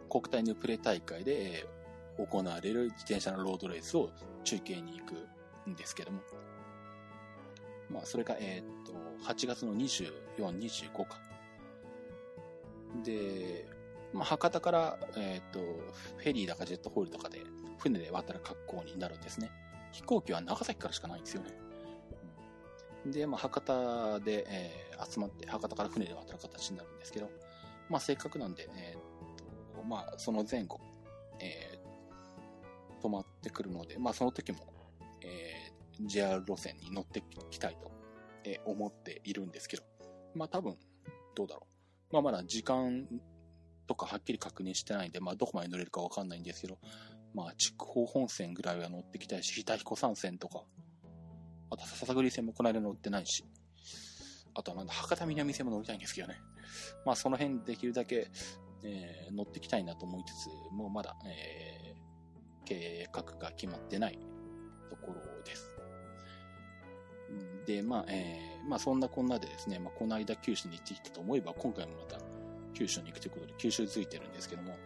[0.10, 1.66] 国体のプレ大会で
[2.18, 4.10] 行われる自転車のロードレースを
[4.44, 6.20] 中継に行くんですけども、
[7.90, 8.94] まあ、それが、えっ、と、
[9.32, 11.20] 8月の24、25か。
[13.04, 13.68] で、
[14.14, 17.42] まあ、博多から、えっ、と、フェリーだかジェットホールとかで
[17.78, 19.52] 船で渡る格好になるんですね。
[19.92, 21.52] 飛行機は長崎からしかないんですよね。
[23.06, 27.30] で、まあ、博多で、えー、集まって、博多から船で渡る形になるんですけど、
[27.90, 29.09] まあ、せっかくなんで、えー、
[29.90, 30.80] まあ、その前後、
[31.40, 31.80] え
[33.02, 34.60] 止まってくるので、まあその時も、
[35.24, 37.92] えー、JR 路線に乗ってきたいと、
[38.44, 39.84] え思っているんですけど、
[40.36, 40.78] まあ多分、
[41.36, 41.66] どうだろ
[42.12, 42.14] う。
[42.14, 43.08] まあまだ時間
[43.88, 46.78] とかはっきり確認してないんで、まあどこまで乗れるかわかんないんですけど、
[47.34, 50.64] まあ筑豊本線ぐらいは乗ってきたいし、日田彦山線とか、
[51.72, 53.44] あと笹栗線もこの間乗ってないし、
[54.54, 56.36] あとはなんだ、博多南線も乗りたいんですけどね。
[57.06, 58.30] まあその辺できるだけ、
[58.84, 64.20] えー、乗ってきたいなと思いつつ、もうまだ、えー、計画が決まってない
[64.90, 65.72] ところです。
[67.66, 72.20] で、まあ、えー、まあそんなこんなでですね、まあこの間九州に行ってきたと思えば、今回もまた
[72.74, 74.78] 九州に行くということで、九州ついてるんですけども、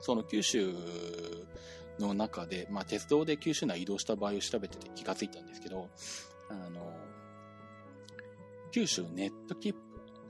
[0.00, 0.72] その九州
[1.98, 5.88] の中で、まあ、鉄道で九州内移動した場合を調べてて気がついたんですけど、
[6.50, 6.92] あの、
[8.70, 9.78] 九州ネット切符、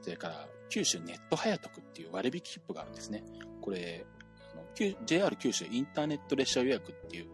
[0.00, 3.24] それから九州ネット早得っていう割引切符があるんですね。
[3.60, 4.04] これ、
[4.52, 4.62] あの
[5.06, 7.26] JR 九州インターネット列車予約っていう、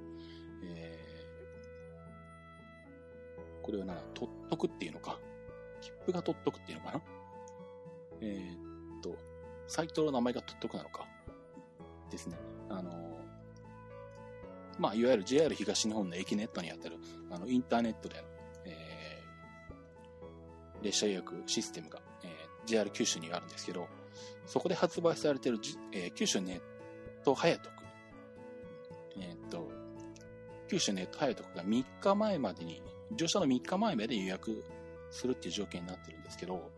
[0.64, 5.18] えー、これはな、取っとくっていうのか。
[5.80, 7.02] 切符が取っとくっていうのかな。
[8.20, 9.16] えー、と、
[9.66, 11.06] サイトの名前が取っとくなのか。
[12.10, 12.38] ですね。
[12.70, 13.20] あの、
[14.78, 16.96] まあ、いわゆる JR 東日本の駅ネットにあたる、
[17.30, 18.24] あの、インターネットで、
[18.64, 22.00] えー、列車予約システムが、
[22.66, 23.88] JR 九州にあるんですけど、
[24.46, 25.58] そこで発売されている、
[25.92, 26.60] えー、九州ネッ
[27.24, 27.72] ト早得。
[29.20, 29.70] えっ、と、
[30.68, 32.82] 九州ネット早得が3日前までに、
[33.16, 34.64] 乗車の3日前まで予約
[35.10, 36.70] するっていう条件になってるんですけど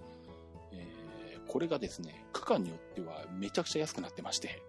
[0.73, 4.63] え、これがですね、区間によってはめちゃくちゃ安くなってまして、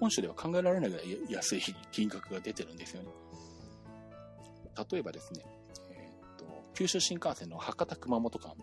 [0.00, 1.62] 本州では考えられないぐらい安い
[1.92, 3.08] 金額が出てるんですよね。
[4.90, 5.44] 例えばですね、
[5.90, 6.44] えー、っと、
[6.74, 8.54] 九州新幹線の博多熊本間。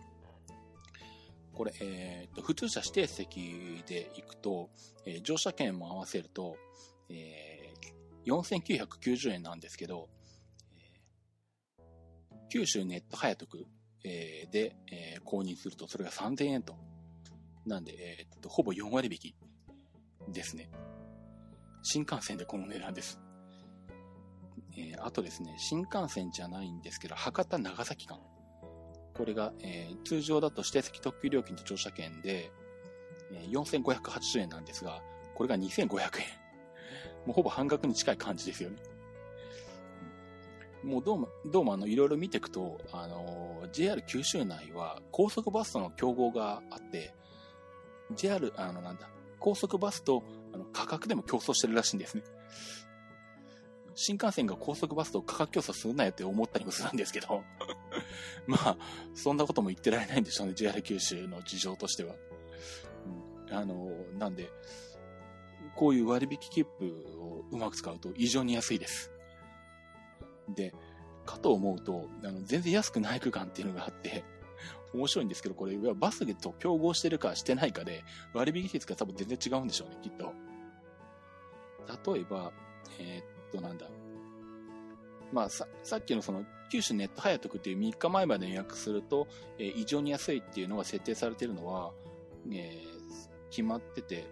[1.59, 4.69] これ、えー、と、普通車指定席で行くと、
[5.05, 6.55] えー、乗車券も合わせると、
[7.09, 10.07] えー、4990円なんですけど、
[10.71, 13.65] えー、九州ネット早得、
[14.05, 16.77] えー、で、えー、購入するとそれが3000円と。
[17.65, 19.35] なんで、えー、と、ほぼ4割引き
[20.31, 20.69] ですね。
[21.83, 23.19] 新幹線でこの値段です。
[24.77, 28.17] えー、あとですね、新幹線じゃないんですけど、博多長崎間。
[29.19, 32.49] これが、えー、通常だと指定席特急料金と乗車券で、
[33.33, 35.01] えー、4580円なんですが、
[35.35, 36.27] これが2500円。
[37.27, 38.77] もうほぼ半額に近い感じですよね。
[40.83, 47.13] もうどうも、どうもあの、いろいろ見ていくと、あの、JR 九州内は高速バスとの競合があって、
[48.11, 52.23] JR、あの、なんだ、高速バスとあの価格でも競争してるらしいんですね。
[53.95, 57.43] 新幹線が高速バスと価格競争するなよって思ったりもするんですけど
[58.47, 58.77] まあ、
[59.13, 62.15] そんなことも言ってられないんでしょうね、JR 九州の事情としては。
[63.49, 64.51] うん、あの、なんで、
[65.75, 66.85] こういう割引切符
[67.21, 69.11] をうまく使うと異常に安いです。
[70.49, 70.73] で、
[71.25, 74.23] かと思うと、あの全然安くない区間っていうのがあって、
[74.93, 78.03] 面白いんですけど、これ、バスと競合してるかしてないかで、
[78.33, 80.33] 割引率が多分全然違うんでしょうね、きっと。
[82.13, 82.51] 例えば、
[82.99, 83.87] えー、っと、なんだ。
[85.31, 91.91] まあ、さ、さっきのその、九州ネット早得っていう3日前まで予約すると、えー、異常に安いっていうのが設定されているのは、
[92.51, 94.25] えー、決まってて、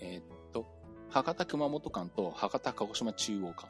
[0.00, 0.22] えー、っ
[0.52, 0.66] と、
[1.10, 3.68] 博多熊本間と博多鹿児島中央間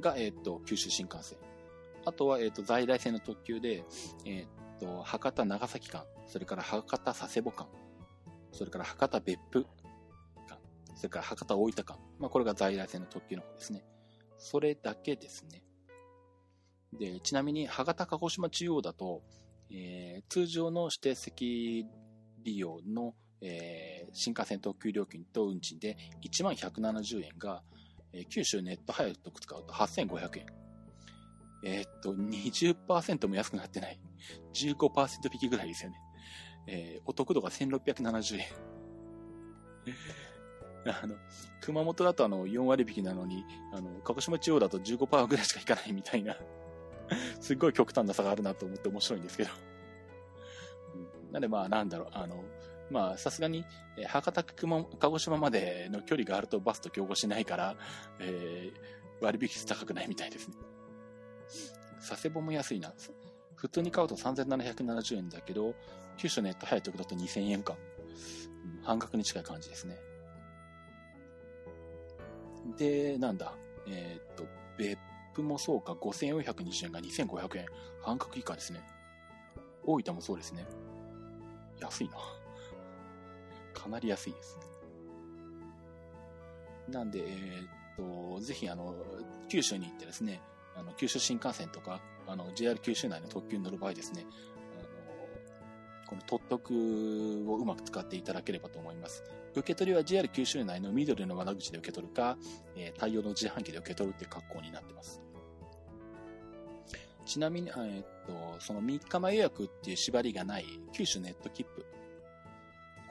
[0.00, 1.38] が、えっと、九州新幹線。
[2.04, 3.84] あとは、えっ、と、在来線の特急で、
[4.24, 4.46] えっ、
[4.78, 7.66] と、博多長崎間、それから博多佐世保間、
[8.52, 9.66] それから博多別府
[10.48, 10.58] 間、
[10.94, 11.98] それから博多大分間。
[12.18, 13.84] まあ、これが在来線の特急の方ですね。
[14.38, 15.62] それだけですね。
[16.98, 19.22] で、ちなみに、博多鹿児島中央だと、
[19.70, 21.86] えー、通常の指定席
[22.44, 27.62] 利用の、えー、新幹線特急料金と運賃で1万170円が、
[28.12, 30.46] えー、九州ネット早く使うと8500円。
[31.64, 33.98] えー、っと、20%も安くなってない。
[34.54, 35.96] 15%引きぐらいですよね。
[36.68, 38.46] えー、お得度が1670円。
[41.02, 41.16] あの、
[41.60, 46.36] 熊本だとあの、4割引きなのに、あの、鹿児島中央だと15%ぐらいしか引かないみたいな
[47.40, 49.50] すっごい極端な差があるなと思って面白いんですけど。
[51.32, 52.44] なんでまあ、なんだろう、あの、
[52.90, 53.64] まあ、さすがに、
[54.06, 57.76] 博多熊、鹿児島までの距離があるとバスと競合しないから、
[58.20, 60.54] えー、割引率高くないみたいですね。
[62.06, 62.92] 佐世保も安いな。
[63.56, 65.74] 普通に買うと3770円だけど、
[66.16, 67.76] 九州ネット早い時だと2000円か。
[68.82, 69.98] 半額に近い感じですね。
[72.76, 73.52] で、なんだ。
[73.88, 74.46] えー、っと、
[74.76, 74.98] 別
[75.36, 77.66] 府もそうか、5420円が2500円。
[78.02, 78.80] 半額以下ですね。
[79.84, 80.66] 大分もそうですね。
[81.80, 82.16] 安いな。
[83.74, 84.58] かなり安いです。
[86.88, 88.94] なんで、えー、っと、ぜひ、あの、
[89.48, 90.40] 九州に行ってですね、
[90.76, 94.26] あの、九州新幹線とか、あの、JR 九州内の特急に乗る場合ですね、
[94.78, 96.74] あの、この特特
[97.48, 99.24] をうまく使っていただければと思います。
[99.52, 102.36] 受け取りは JR 九州内の緑の窓口で受け取るか、
[102.76, 105.22] えー、対応の自販機で受け取るって格好になってます。
[107.26, 111.84] ちなみに、え、っと、その3日前予約っていう縛りがない九州ネット切符。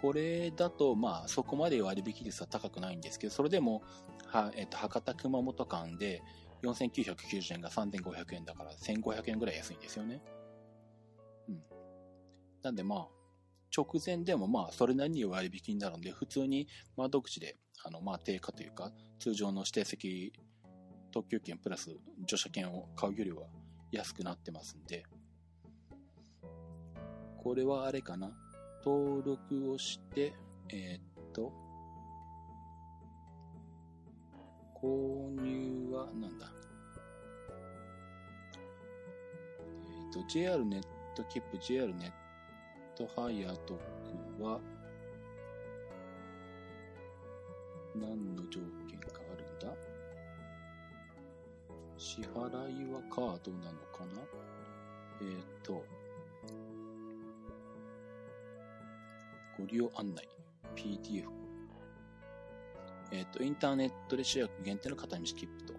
[0.01, 3.83] これだと、まあ、そこまで割引率は高くないんですけど、それでも、
[4.27, 6.23] は、えっと、博多熊本間で
[6.63, 10.21] 4990円が3500円だから1500円ぐらい安いんですよね。
[11.49, 11.61] うん。
[12.63, 13.07] なんでまあ、
[13.75, 20.31] 直前でもまあ、それなりに割引になるんで、普通に窓口で、あの、まあ、定価というか、通常の指定席
[21.11, 21.95] 特急券プラス
[22.25, 23.43] 乗車券を買うよりは
[23.95, 25.05] 安くなってますんで、
[27.37, 28.31] これはあれかな？
[28.83, 30.33] 登録をして、
[30.69, 31.51] えー、っと、
[34.75, 36.51] 購入は、なんだ？
[39.87, 40.83] えーっ、と、JR ネッ
[41.15, 42.11] ト切符、JR ネッ
[42.97, 43.79] トハイヤー特
[44.43, 44.59] は、
[47.95, 48.74] 何の条件
[52.05, 52.27] 支払
[52.87, 54.21] いはカードなのかな？
[55.21, 55.83] えっ、ー、と、
[59.57, 60.29] ご利用案内、
[60.75, 61.25] PDF。
[63.11, 65.73] えっ、ー、と、インターネットで主役限定の片道切符と。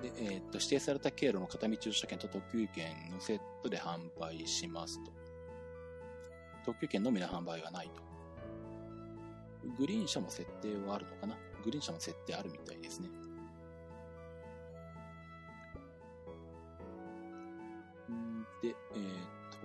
[0.00, 5.10] で、えっ、ー、と、指定された経路の片道乗車券と特急券のセットで販売しますと。
[6.64, 8.04] 特急券のみの販売はないと。
[9.78, 11.36] グリーン車も設定はあるのかな？
[11.64, 13.08] グリーン車も設定あるみたいですね。
[18.12, 18.74] んで、えっ、
[19.50, 19.56] と、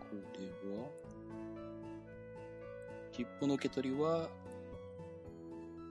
[0.00, 0.88] これは、
[3.12, 4.28] 切符の受け取りは、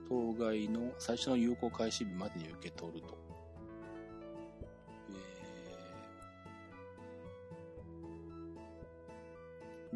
[0.08, 3.25] 当該の最初の有効開始日までに受け取ると。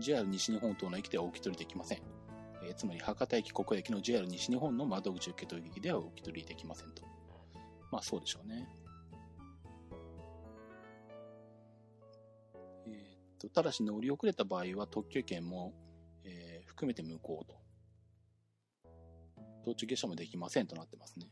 [0.00, 1.98] JR 西日本等の駅ではお受け取りできません。
[2.62, 7.02] えー、つまり博多駅、国駅の JR 西日本の窓口受け取り駅ではお受け取りできませんと。
[7.92, 8.68] まあそうでしょうね。
[12.86, 15.74] えー、っと、ただし乗り遅れた場合は特急券も、
[16.24, 17.60] えー、含めて無効と。
[19.62, 21.26] 途中下車もできませんとなってますね。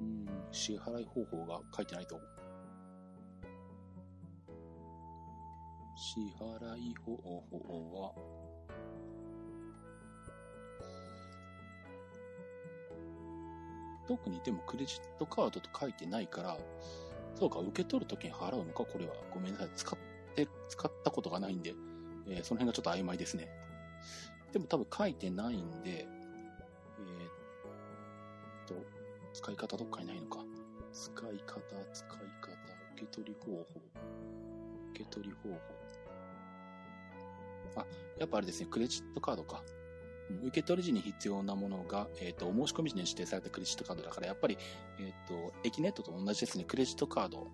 [0.00, 2.18] うん、支払い方法が書いてないと
[6.00, 7.42] 支払い方法
[8.00, 8.14] は、
[14.06, 16.56] 特にでもクレジットカードと書いてないから、
[17.34, 19.14] そうか、受け取るときに払うのか、これは。
[19.34, 19.70] ごめんなさい。
[19.74, 19.98] 使っ
[20.36, 21.74] て、使ったことがないんで、
[22.28, 23.48] えー、その辺がちょっと曖昧ですね。
[24.52, 26.10] でも多分書いてないんで、えー、
[28.64, 28.76] っと、
[29.32, 30.44] 使い方どっかにないのか。
[30.92, 31.60] 使い方、
[31.92, 32.52] 使い方、
[32.94, 33.66] 受け取り方法。
[34.92, 35.58] 受け取り方法。
[37.82, 37.86] あ、
[38.18, 39.62] やっぱあれですね、クレジットカードか。
[40.42, 44.58] 受け取り時に必要なものが、えっ、ー、と、お申し込み時に指定されたクレジットカードだから、やっぱり、
[44.98, 47.50] えっ、ー、と、エキネットと同じですね、クレジットカード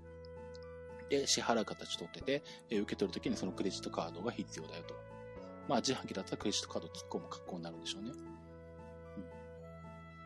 [1.08, 4.94] で支払う形取ってて、えー、受け取るときにそのクレジットカードが必要だよと。
[5.68, 8.10] まあ、自販機だったらクレジットカード突っ込む格好になるんでしょうね。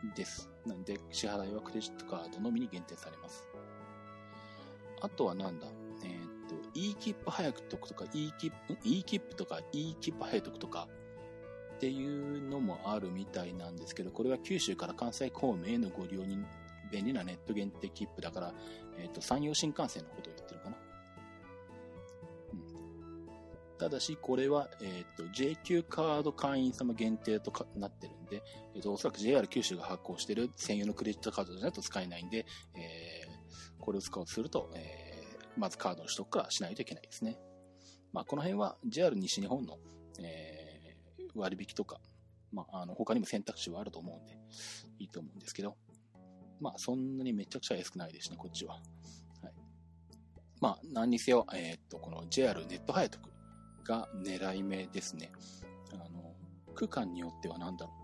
[0.03, 0.49] うん、です。
[0.65, 3.47] なんで、支払いはクレジットカードのみに限定されます。
[5.01, 5.67] あとはなんだ？
[6.79, 10.87] えっ、と、e 切符早く解くとか、e 切符、e 切符とか、e 切符早く解くとか、
[11.75, 16.37] っていうのもあるみたいなんですけど、これは九州から関西方面へのご利用に
[16.91, 18.53] 便利なネット限定切符だから、
[18.97, 20.77] えっ、ー、と、山陽新幹線のことを言ってるかな。
[22.53, 23.77] うん。
[23.77, 28.43] ただし、これは、えっ、ー、と、JQ カード会員様限定とかなってるんで、
[28.75, 35.08] えっ、ー、と、おそらく JR 九州が発行してる専用のクレジットカードじゃないと使えないんで、えー、これを使おうとすると、えー
[35.59, 37.37] まずカードの取得からしないといけないですね。
[38.13, 39.77] まあ、この辺は JR 西日本の、
[40.21, 41.99] えー、割引とか、
[42.51, 44.37] まあ、あの、他にも選択肢はあると思うんで、
[44.99, 45.75] いいと思うんですけど、
[46.59, 48.75] まあ、そんなにめちゃくちゃ安くないですね、こっちは。
[48.75, 48.79] は
[49.49, 49.53] い。
[50.59, 53.21] まあ、何にせよ、えー、っと、この JR ネット配得
[53.83, 55.31] が狙い目ですね。
[55.93, 56.33] あの、
[56.73, 57.99] 区間によっては何だろう。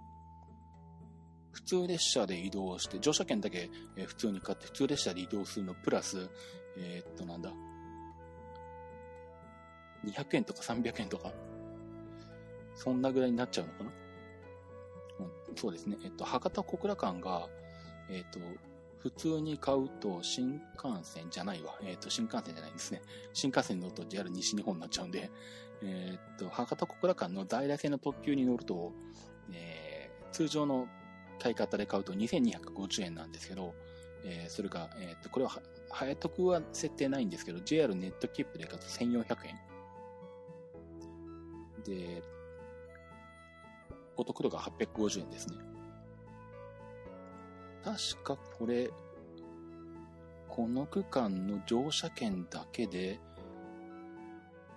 [1.51, 3.69] 普通列車で移動して、乗車券だけ
[4.05, 6.29] 普通に買って普通列車で移動するのプラス、
[6.78, 7.51] えー、っと、なんだ。
[10.05, 11.32] 200円とか300円とか、
[12.76, 13.91] そんなぐらいになっちゃうのかな、
[15.49, 15.97] うん、そうですね。
[16.03, 17.47] えっと、博多小倉間が、
[18.09, 18.39] えっと、
[18.99, 20.53] 普通に買うと新
[20.84, 21.78] 幹線じゃないわ。
[21.84, 23.01] えっ、ー、と、新幹線じゃないんですね。
[23.34, 25.30] 新幹線に乗ると JR 西日本になっちゃうんで、
[25.84, 28.93] えっ、ー、と、博多小倉間の在来線の特急に乗ると、
[29.53, 30.88] えー、通常の
[31.39, 33.76] 買い方で買うと2250円なんですけど、
[34.23, 35.61] えー、それが、えっ、と、これは、
[35.97, 39.55] 早得は設定ないんですけど、JR ネット切符で買うと1400円。
[41.85, 42.21] で、
[44.17, 45.55] お得度が850円ですね。
[47.85, 48.89] 確かこれ、
[50.49, 53.21] この区間の乗車券だけで、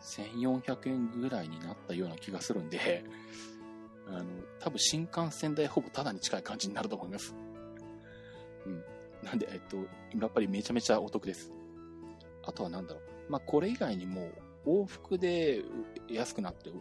[0.00, 3.02] 1400円ぐらいになったような気がするんで、
[4.06, 4.24] あの、
[4.60, 7.34] 多分新幹線代ほぼタダに近い感じになると思います。
[8.66, 8.97] うん。
[9.22, 9.76] なんで、えっと、
[10.18, 11.52] やっぱりめちゃめちゃお得です。
[12.44, 13.32] あとはなんだろう。
[13.32, 14.30] まあ、これ以外にも、
[14.66, 15.62] 往復で
[16.08, 16.76] 安くなってる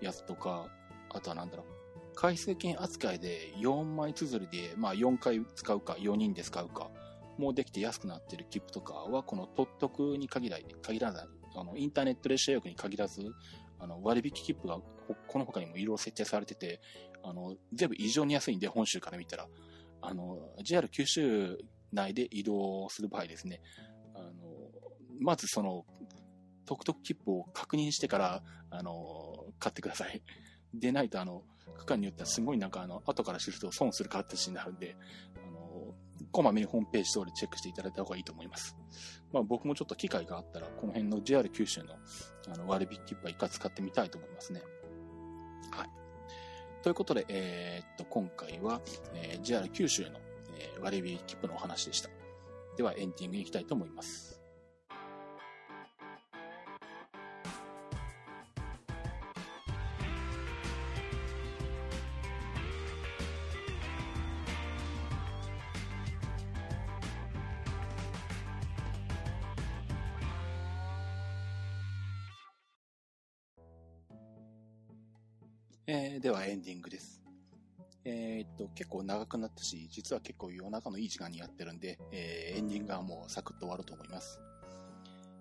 [0.00, 0.68] やつとか、
[1.10, 1.66] あとはなんだろう。
[2.14, 6.90] 回数券扱いで4枚綴りで、まあ4回使うか、4人で使うか、
[7.38, 13.32] もうできて安くなってる切符とかは、この特得に限ら限らない、あの、インターネット列車予約に限らず、
[13.78, 14.78] あの、割引切符が、
[15.26, 16.80] この他にも色々設定されてて、
[17.22, 19.48] あの、全部異常に安いんで、本州から見たら。
[20.06, 21.58] あの、JR 九州
[21.92, 23.60] 内で移動する場合ですね、
[24.14, 24.32] あの、
[25.20, 25.84] まずその、
[26.66, 30.22] 特特切符を確認してから、あの、買ってください。
[30.72, 31.42] でないと、あの、
[31.78, 34.96] 区間によってはすごいなんかあの、後から知ると損する形になるんで、
[35.36, 35.94] あの、
[36.32, 38.76] こまめにホームページ通りチェックしていただいた方がいいと思います。
[39.32, 41.94] まあ僕もちょっと機会があったら、この辺の JR 九州の
[42.48, 44.62] あの割引切符は一回使ってみたいと思いますね。
[45.70, 46.03] はい。
[46.84, 48.82] ということで、えー、っと、今回は、
[49.14, 50.20] えー、JR 九州の、
[50.58, 52.10] えー、割引切符のお話でした。
[52.76, 54.33] ではエンディングに行きたいと思います。
[76.24, 77.20] ではエンディングです。
[78.06, 84.40] えー、っと、結構長くなったし、実は結構夜中のいい時間にやってるんで、えー、エンディングはもうサクッと終わると思います。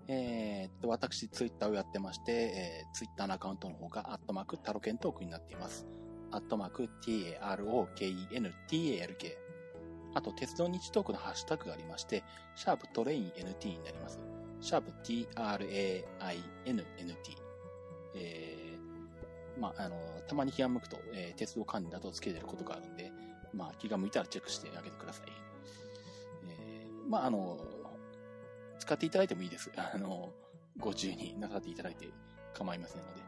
[0.10, 5.88] えー、っと、私、ツイッターをやってまして、えー、ツイッターのアカウントの方が、アットマークタロケントークになっています。
[6.32, 9.38] アットマーク TAROKENTALK。
[10.16, 12.26] あと、鉄道日トークのハッシュタグがありまして、
[12.56, 14.20] シャープトレイン NT になります。
[14.60, 16.04] シャープ TRAINNT。
[18.16, 18.63] えー
[19.60, 19.96] まあ、あの、
[20.28, 23.12] たまに気が向くと、えー、鉄道管理などをつけてることがあるんで、
[23.54, 25.28] まあ、気が向いたらチェックしてあげてください。
[26.50, 27.58] えー、まあ、あの、
[28.80, 29.72] 使っていただいてもいいです。
[29.76, 30.32] あの、
[30.80, 32.10] ご自由になさっていただいて
[32.54, 33.22] 構いませんので。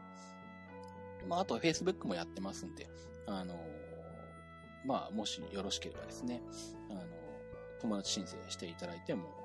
[1.28, 2.88] まあ、あと Facebook もやってますんで、
[3.26, 3.54] あの、
[4.84, 6.40] まあ、もしよろしければですね、
[6.90, 7.00] あの、
[7.80, 9.35] 友達申請していただいても、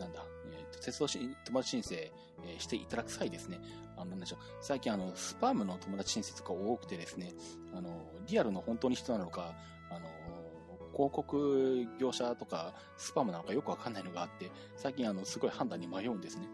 [0.00, 3.60] なんだ、えっ、ー、と、鉄道し友達申請、えー、していただく際ですね、
[3.96, 7.32] あの、なんでしょう、最近あの、スパムの友達申請とか多くてですね、
[7.74, 7.90] あの、
[8.26, 9.54] リアルの本当に人なのか、
[9.90, 10.08] あの、
[10.92, 16.48] 広告業者とか、スパムなのかよくわかんないのがあって、最近あの、すごい判断に迷うんですね。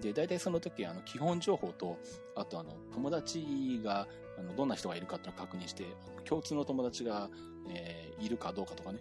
[0.00, 1.98] で、大体その時、あの、基本情報と、
[2.34, 5.84] あとあの、友達が、あの、どんな人がいるかっていうのを確認して、
[6.24, 7.30] 共通の友達が、
[7.68, 8.98] えー、いるかどうかとかね。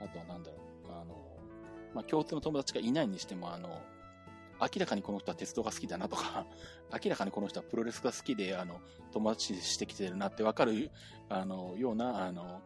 [0.00, 0.60] あとはなんだろう、
[1.94, 3.80] まあ、共通の友達がいないにしても、あの、
[4.60, 6.46] 明らかにこの人は鉄道が好きだなとか、
[7.04, 8.80] 明らかにこの人はプロレスが好きで、あの、
[9.12, 10.90] 友達してきてるなってわかる、
[11.28, 12.60] あの、ような、あの、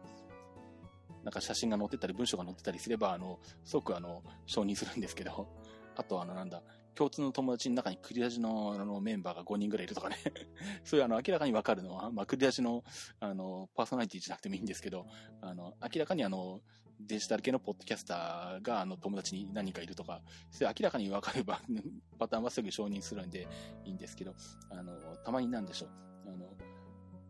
[1.23, 5.47] なんか写真が載ってたり文章が載ってたりすれば、あの、すごくあの、承認するんですけど、
[5.95, 6.61] あとあの、なんだ、
[6.95, 10.17] 共通の友達の中にクリアジのあのメンバーが5人ぐらいいるとかね。
[10.85, 12.83] そういうあの明らかにわかるのは、まあクリアジの
[13.19, 15.05] あのパーソナリティじゃなくてもいいんですけど、
[15.41, 16.61] あの明らかにあの
[16.99, 20.21] デジタル系のポッドキャスターがあの友達に何かいるとか、
[20.51, 21.61] それ明らかにわかれば
[22.17, 23.47] パターンはすぐ承認するんで
[23.83, 24.33] いいんですけど、
[24.69, 24.93] あの、
[25.23, 25.89] たまになんでしょう。
[26.27, 26.45] あの、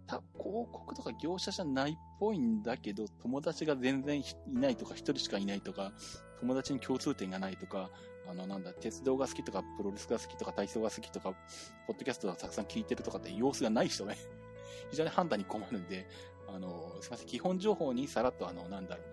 [0.07, 5.91] た、広告とか業者じゃないっぽいんだけど、友達が全然いないとか、一人しかいないとか、
[6.39, 7.89] 友達に共通点がないとか、
[8.28, 11.34] あの、なんだ、鉄道が好きとか、プロレスが好きとか、体操が好きとか、
[11.88, 14.18] ポッドキャストがたくさん聞いてるとかって様子がない人ね。
[14.91, 16.07] 非常に判断に困るんで、
[16.47, 19.05] あの、すいません、基本情報にさらっとあの、なんだろう、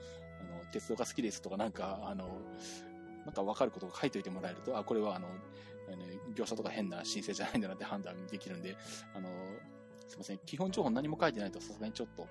[0.73, 2.41] 鉄道が好きですとか、なんか、あの、
[3.25, 5.29] なんか分かることを書いといてもらえると、あ、これはあの、
[6.35, 8.77] 業者とか変な申請じゃないんだなって判断できるんで、
[9.15, 9.29] あの、
[10.09, 12.27] すいません、基本情報何も書いてないとさすがにちょっと、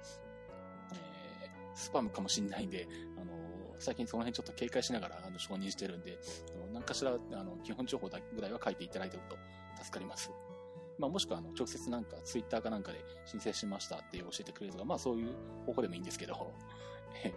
[0.93, 2.87] えー、スパムかもしんないんで、
[3.19, 3.31] あの、
[3.81, 6.19] 最近その辺ちょっと警戒しながらあの承認してるんで、
[6.55, 9.37] あの何かしらあの基本情報だぐらいは書いていただいておくと
[9.81, 10.31] 助かります。
[10.99, 15.33] まあ、もしくはあの直接なんかツイッターかなんかで申請しましたって教えてくれるとか、まあそういう
[15.65, 16.53] 方法でもいいんですけど、
[17.23, 17.33] え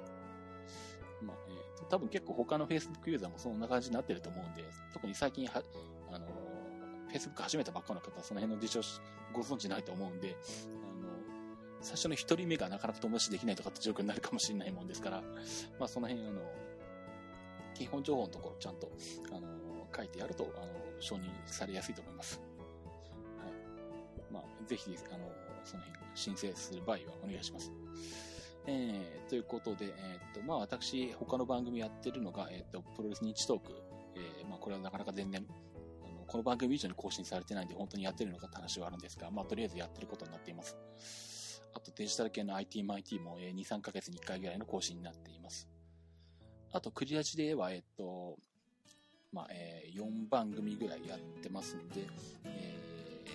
[1.89, 5.63] 多分結構他の Facebook ユーザーもそんな感じになってると思うんで、特に最近は、
[6.11, 6.27] あの、
[7.13, 8.81] Facebook 始めたばっかの方はその辺の事情
[9.33, 11.09] ご存知ないと思うんで、あの、
[11.81, 15.23] 最初の一人目がなかなか友達できないとかって状況になるかもしれないもんですから、
[15.79, 16.41] まあその辺あの、
[17.75, 18.91] 基本情報のところちゃんと、
[19.33, 19.49] あの、
[19.95, 20.67] 書いてやると、あの、
[21.01, 22.41] 承認されやすいと思います。
[23.39, 24.33] はい。
[24.33, 25.31] まあ、ぜひ、あの、
[25.65, 27.73] その辺申請する場合はお願いします。
[28.67, 33.73] えー、ということで、えー、っと、まあ私、他の番組やってるのが、えー、っと、プロレス日トーク。
[34.17, 35.45] えー、まあこれはなかなか全然、
[36.03, 40.77] あの、この番組以上に更新されてないんで、本当にやってるのかって話はあるんですが、まあとりあえずやってることになっています。
[41.75, 45.69] あとデジタル系の IT マイ t も、えー、2、3ヶ月に1回ぐらいの更新になっています。
[46.73, 48.37] あと、クリアチでは、えっと、
[49.33, 52.07] まあ、えー、4番組ぐらいやってますんで、
[52.45, 52.79] え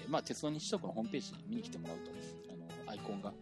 [0.07, 2.11] ー、まあ、鉄道日食のホームページに見に来てもらうと、
[2.53, 3.33] あの、アイコンが、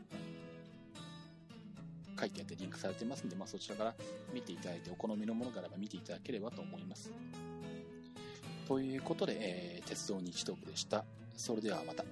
[2.20, 3.96] 書いてあってリンクされてますんで、まあ、そちらから
[4.34, 7.12] 見ていただいて、お好みのものがあれば見ていただければと思います。
[8.68, 11.06] ということで、えー、鉄道日トークでした。
[11.36, 12.04] それではまた。